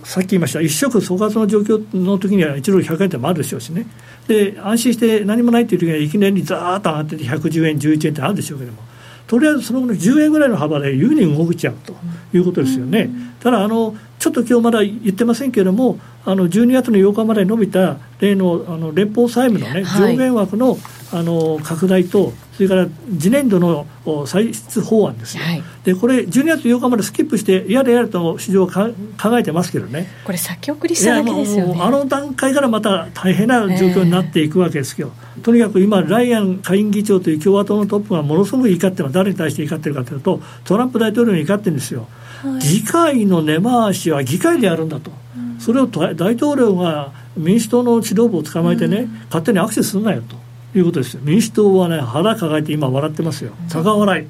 [0.04, 3.86] さっき言いました、一食総括の状況の時には一路100円でもあるでしょうしね、
[4.28, 8.87] で安心して何もないっていう時には、いきなりざーっと上がってて、110円、11円ってあるでしょうけども。
[9.28, 11.94] とりあえずその後の10円ぐらいの幅で優に動いちゃうと
[12.34, 13.10] いうことですよね。
[13.42, 20.78] ただあのちょっと今日まだ言ってませんけれども、あの12月の8日まで伸びた例のあの連邦債務の、ね、上限枠の,、
[21.14, 22.88] あの拡大と、それから
[23.20, 23.86] 次年度の
[24.26, 28.92] 歳出法案ですよ、はい、でこれ、12月8日までスキップして、やれやれと市場は
[29.22, 31.80] 考えてますけどね、これ、先送りしただけですよね。
[31.80, 42.08] あの段階からまた大変な状況になっていくわけですよ、えー、とにかく今、ライアン下院議長という共和党のトップがものすごく怒ってます、誰に対して怒ってるかというと、トランプ大統領に怒ってるんですよ、
[42.42, 45.12] はい、議会の根回しは議会でやるんだと。
[45.38, 50.47] うん、それを大統領が民主党の指導部を捕まえてね、うん、勝手にアクセスするなよと
[50.80, 51.22] いうことですよ。
[51.24, 53.52] 民主党はね腹抱えて今笑ってますよ。
[53.70, 54.28] 高笑い。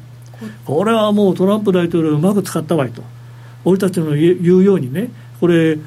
[0.66, 3.02] これはもうトランプ大統領うまく使ったわいと。
[3.66, 5.78] 俺たちの言うようにねこれ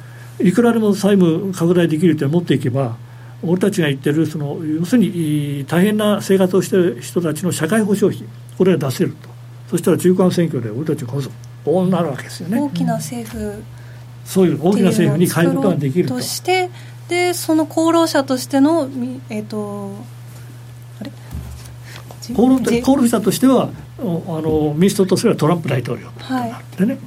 [0.41, 2.97] いくらでも債務拡大できるって持っていけば
[3.43, 9.31] 俺たちが言ってるその要するに大変な生活をしている人たちの社会保障費これが出せると。
[9.71, 11.31] そしたら中間選挙で俺たちこそ
[11.65, 12.61] こうなるわけですよね。
[12.61, 13.63] 大きな政府
[14.25, 16.17] そういう大きな政府に変えることができると。
[16.17, 16.71] として
[17.09, 18.89] でその功労者としての
[19.31, 19.43] え
[22.33, 26.11] っ、ー、と功労者としてはあの民主党とすればトランプ大統領。
[26.11, 26.99] となってね、は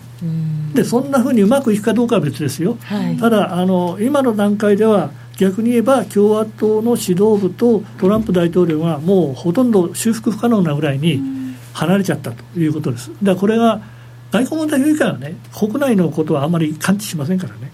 [0.73, 11.21] い、でそんなふうにうまくいくかどうかは別ですよ、はい、ただあの今の段階では逆に言えば共和党の指導部とトランプ大統領がもうほとんど修復不可能なぐらいに
[11.73, 13.09] 離れちゃったということです。
[13.09, 13.81] だからこれが
[14.31, 17.71] 外交問題評議会はね国内のことはあまり感知しませんからね、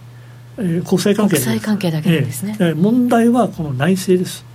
[0.57, 4.45] えー、国際関係国際関係だけですね、えー、問題はこの内政です。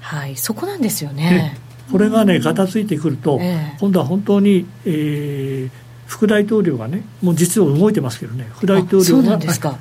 [0.00, 0.36] はい。
[0.36, 1.56] そこなんですよね、
[1.90, 3.40] これがね、がたついてくると、
[3.80, 5.70] 今度は本当に、えー、
[6.06, 9.38] 副大統領がね、もう実は動いてますけどね、副大統領が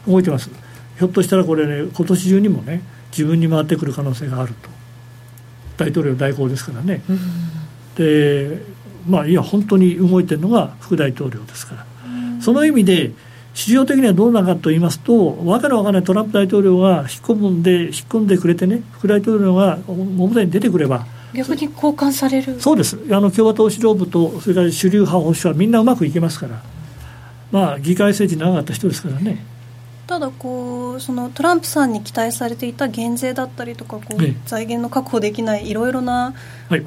[0.07, 0.49] 動いてます。
[0.97, 2.81] ひょっとしたらこれね、今年中にもね、
[3.11, 4.69] 自分に回ってくる可能性があると。
[5.77, 7.01] 大統領代行ですからね。
[7.95, 8.61] で、
[9.07, 11.85] まあ、いや、本当に動いてるのが副大統領ですから。
[12.41, 13.11] その意味で、
[13.53, 22.59] 市場的にはどうなのかと言いますと、わけのわからないトランプ大統領が引っ込んで、引っ込んでくれてね、副大統領が表に出てくれば、逆に交換される。
[22.59, 22.97] そうです。
[23.09, 26.61] あの共和党指導部とそれから主流派保守派みんなうまくいけますから。
[27.51, 29.45] まあ議会政治長かった人ですからね。
[30.07, 36.33] ただこうそのトランプさんに期待されていた減税だったりとかこう、ね、財源の確保できないいろいろな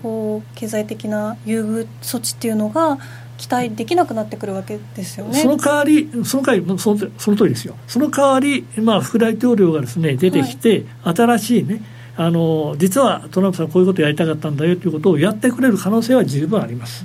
[0.03, 2.99] こう経済的な優遇措置っていうのが
[3.39, 5.41] 期待できなくなってくるわけですよね。
[5.41, 11.83] その代わり、その代わりそのその通りですよ、その代わり、まあ、副大統領がです、ね、出てきて、はい、新しいね、
[12.19, 17.05] あの実はトランプさんこういうことをやりたかったんだよということをやってくれる可能性は十分あります、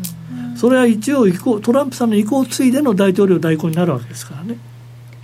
[0.52, 4.58] うん、それは一応トランプさんの意向を継いでの大統領代行になるわけですからね。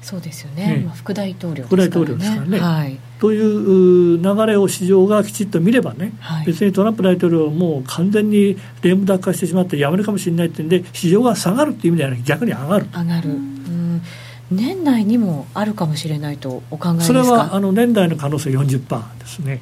[0.01, 0.91] そうですよね、ね。
[0.95, 12.85] 副大統領、ね、副大統領ですからね、はい、という流れを市場がきちっと見ればね、はい、別にトランプ大統領もう完全にレームダック化してしまってやめるかもしれないっていうんで市場が下がるっていう意味ではなく逆に上がる。
[12.93, 14.01] 上がる、うん。
[14.49, 17.03] 年内にもあるかもしれないとお考えですか？
[17.07, 19.59] それはあの年内の可能性40%ですね。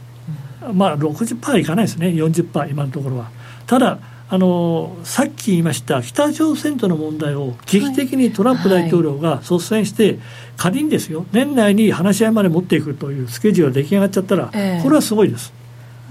[0.74, 2.08] まあ60%いかないですね。
[2.08, 3.30] 40%今のところは。
[3.68, 10.20] ただあのさっき言いました北朝鮮との問題を劇的にトランプ大統領が率先して、はい、
[10.58, 15.54] 仮にですよ年内に話し合いまで持っていくというスケジュールが出来上がっちゃったら、えー、これはすごいです。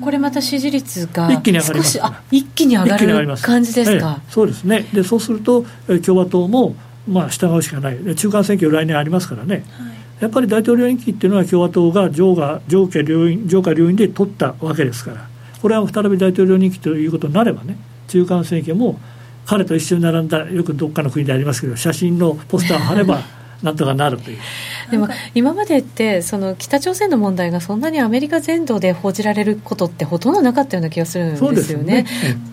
[0.00, 2.00] これまた支持率が一気に上がります。
[2.02, 4.86] あ一気に上がる感じですか、ええ、そうですね。
[4.92, 5.64] でそうすると
[6.04, 6.76] 共和党も
[7.08, 8.16] まあ従うしかない。
[8.16, 15.28] 中間選挙来年ありますからね、はいやっぱり大統領任期っていうのは共和党が上下上下両院上下両院で取ったわけですから
[15.60, 17.76] これは再び大統領任期ということになればね
[18.08, 19.00] 中間選挙も
[19.46, 23.20] 彼と一緒に並んだよくどっかの国でありますけど写真のポスターを貼れば
[23.62, 24.38] なんとかなるという。
[24.90, 32.02] でも今までってその北朝鮮の問題がそんなにアメリカ全土で報じられることってほとんどなかったような気がするんですよね。
[32.02, 32.06] ね。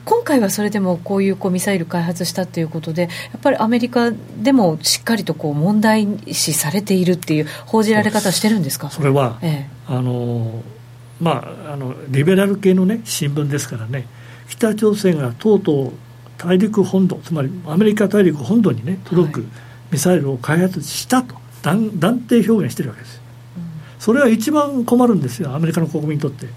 [0.06, 8.89] 今回はそれでもこういうこうミサイル開発したということでやっぱりアメリカでもしっかりとこう問題視されているっていう報じられ方してるんですか？
[8.89, 10.64] それは、ええ、あの
[11.20, 14.08] まああのリベラル系のね新聞ですからね
[14.47, 15.91] 北朝鮮がとうとう
[16.38, 19.49] 大陸本土つまりアメリカ大陸本土にね届く、はい
[19.91, 23.21] ミサイルを開発したと断断定表現してるわけです、
[23.99, 26.47] それは一番困るんですよアメリカの国民にとって。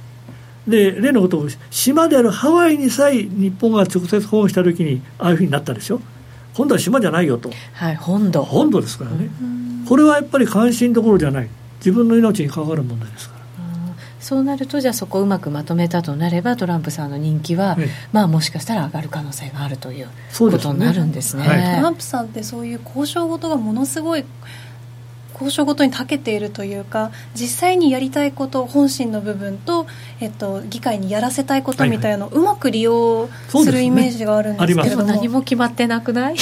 [0.66, 6.00] で例のことを島であるハワイにさえ日本が直接訪問した時にああいうふうになったでしょ。
[6.54, 8.42] 今度は島じゃないよと、はい、本土。
[8.44, 9.28] 本土ですからね、
[9.86, 11.48] これはやっぱり関心どころじゃない。
[11.78, 13.33] 自分の命に関わる問題ですから
[14.24, 17.76] そうなるとじゃあそこをうまくまとめたとなればトランプさんの人気は、
[18.10, 20.08] まあもしかしたら上がる可能性があるという
[20.38, 24.24] ことになるんですね、ねはい、トランプさんってそういう交渉事がものすごい
[25.34, 29.86] 交渉ごとに長けているというか実際にやりたいこと本心の部分と、
[30.20, 36.36] えっと、議会にやらせたいことみたいなのをうまく利用するイメージがあるんですけども、ね、何も決まってなくない？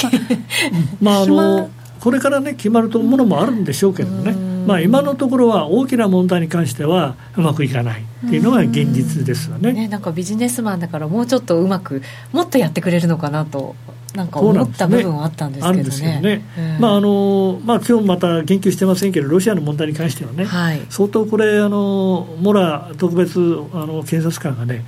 [1.01, 1.69] まああの
[1.99, 4.31] これからね決まるものもあるんでしょうけどね、
[4.65, 8.03] まあ、今のところは大きな問題に関してはうまくいかない。
[8.25, 9.73] っていうのが現実ですよね。
[9.73, 12.01] ねなんかビジネスマンだからもうちょっとうまく
[12.31, 13.75] もっとやってくれるのかなと
[14.15, 16.41] なんか思った部分はあったんですけどね。
[16.55, 16.77] ね。
[16.79, 23.39] まああのまあ今日また言及してませんけどロシアの問題に関してはね、はい、相当これあのモラ特別
[23.73, 24.85] あの検察官がね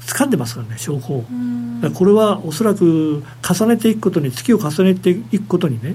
[0.00, 1.24] 掴んでますからね証拠を。
[1.94, 5.94] これはおそらく重ねていくことに月を重ねていくことにね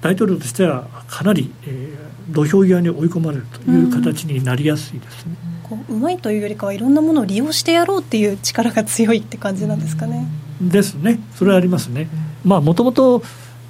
[0.00, 1.97] 大統領としてはかなり、えー、
[2.30, 5.36] 土俵際に追い込まれるという形になりやすいですね。
[5.62, 10.26] こううまいというよりかはいろんなものを利用してやろうっていう力が強いって感じなんですかね。
[10.60, 12.08] ですね、それはありますね。
[12.44, 13.22] まあもともと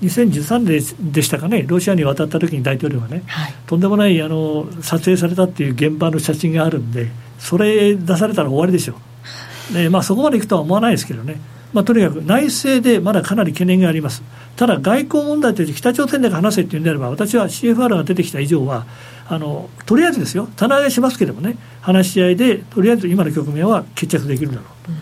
[0.03, 9.75] 2013年でしたかね、ロシアに渡った時に大統領がね、はい、とんでもないあの撮影されたっていう現場の写真があるんで、それ出されたら終わりでしょう。
[9.75, 11.39] でまあ、そこまでいくとは思わないですけどね、
[11.73, 14.23] まあ、とにかく内政でまだかなり懸念があります。
[14.57, 18.87] ただ外交問題として北朝鮮で話せっていうんであれば私は CFR が出てきた以上は
[19.29, 20.49] あのとりあえずですよ。
[20.57, 21.57] 棚上げしますけれどもね。
[21.81, 24.99] 話し合いでとりあえず今の局面は決着できるだろうと、うん、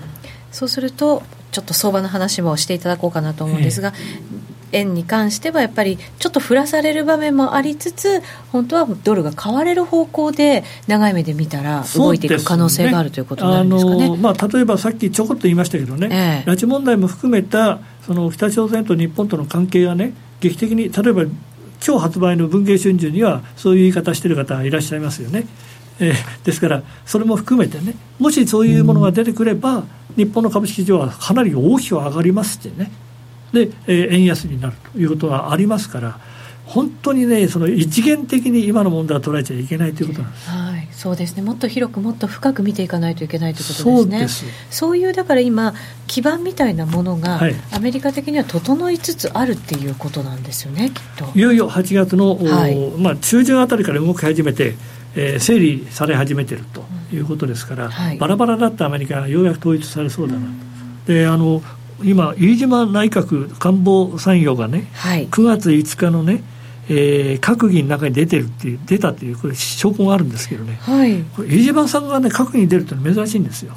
[0.53, 16.09] そうするとちょっと相場の話もしていただこうかなと思うんですが、えー、円に関してはやっぱりちょっと振らされる場面もありつつ本当はドルが買われる方向で長い目で見たら動いていく可能性がある、ということなんですかね、まあ、例えばさっきちょこっと言いましたけどね、
[16.45, 21.23] えー、拉致問題も含めたその北朝鮮と日本との関係がね劇的に例えば
[21.85, 25.47] 今日発売の文藝春秋にはそういう言い方してる方いらっしゃいますよね。
[25.99, 29.85] えー、ですからそれも含めてねもしそういうものが出てくれば、
[30.17, 32.91] 日本の株式市場はかなり大きく上がりますってね
[33.53, 36.19] で、えー、円安になるということがありますから
[36.67, 40.51] 本当にねその一元的に今の問題は捉えちゃいけないということなんです。
[40.51, 41.43] はい、そうですね。
[41.43, 44.53] もっと広くもっと深く見ていかないといけないということですね。
[44.69, 45.75] そういうだから今
[46.09, 50.91] 基盤みたいなものが、はい、アメリカ的には整いつつあるっていうことなんですよね。
[50.91, 51.39] きっと。
[51.39, 54.75] いよいよ8月の、はい、まあ中旬あたりから動き始めて。
[55.19, 61.63] えー、整理され始めているということですから、うんはい、バラバラだったアメリカがようやく統一されそうだな、うん、であの
[62.03, 66.43] 今飯島内閣官房参与がね、はい、9月5日のね
[66.89, 73.75] えー、閣議の中に出てるっていう出たっていうこれ証拠があるんですけどね、はい、これ飯島さんがね閣議に出るって珍しいんですよ。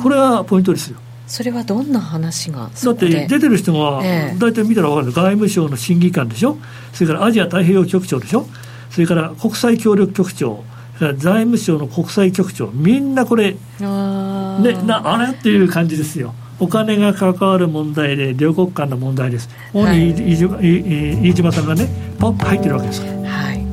[0.00, 1.00] これはポイントですよ。
[1.26, 4.00] それはどんな話がだって出てる人が
[4.38, 5.12] 大体見たら分かる。
[5.12, 6.58] 外務省の審議官でしょ？
[6.92, 8.46] それからアジア太平洋局長でしょ？
[8.90, 10.62] それから国際協力局長
[10.98, 12.70] 財務省の国際局長。
[12.70, 15.32] みんなこれねなあれ？
[15.36, 21.88] っていう感じですよお金が関わる問題で両国間の問題です、ここに飯島,、飯島さんがね
[22.18, 23.02] ポッと入ってるわけです。
[23.02, 23.64] はい。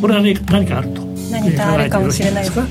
[0.00, 1.02] これは、ね、何かあると。
[1.30, 2.60] 何かあるかもしれないです。
[2.60, 2.68] はい。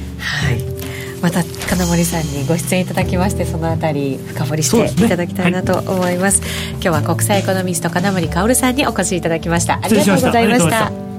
[1.22, 9.80] また金森さんにご出演いただきましてそのあたり深掘りしていただきたいなと思います、ねはい、今日は国際エコノミスト金森薫さんにお越しいただきました。
[9.82, 11.11] ありがとうございました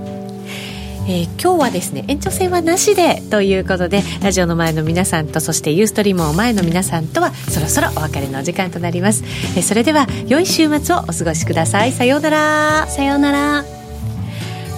[1.09, 9.25] えー、今日はですね延長戦はなしでということでラジオの前の皆さんとそしてユーストリームを前の皆さんとはそろそろお別れの時間となります、
[9.57, 11.93] えー、それでは良い週末をお過ごしください。
[11.93, 12.87] さようなら。
[12.89, 13.65] さようなら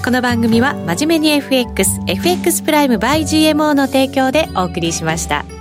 [0.04, 5.53] この番組は真面目に FXFX プライム by GMO の提供でお送りしました。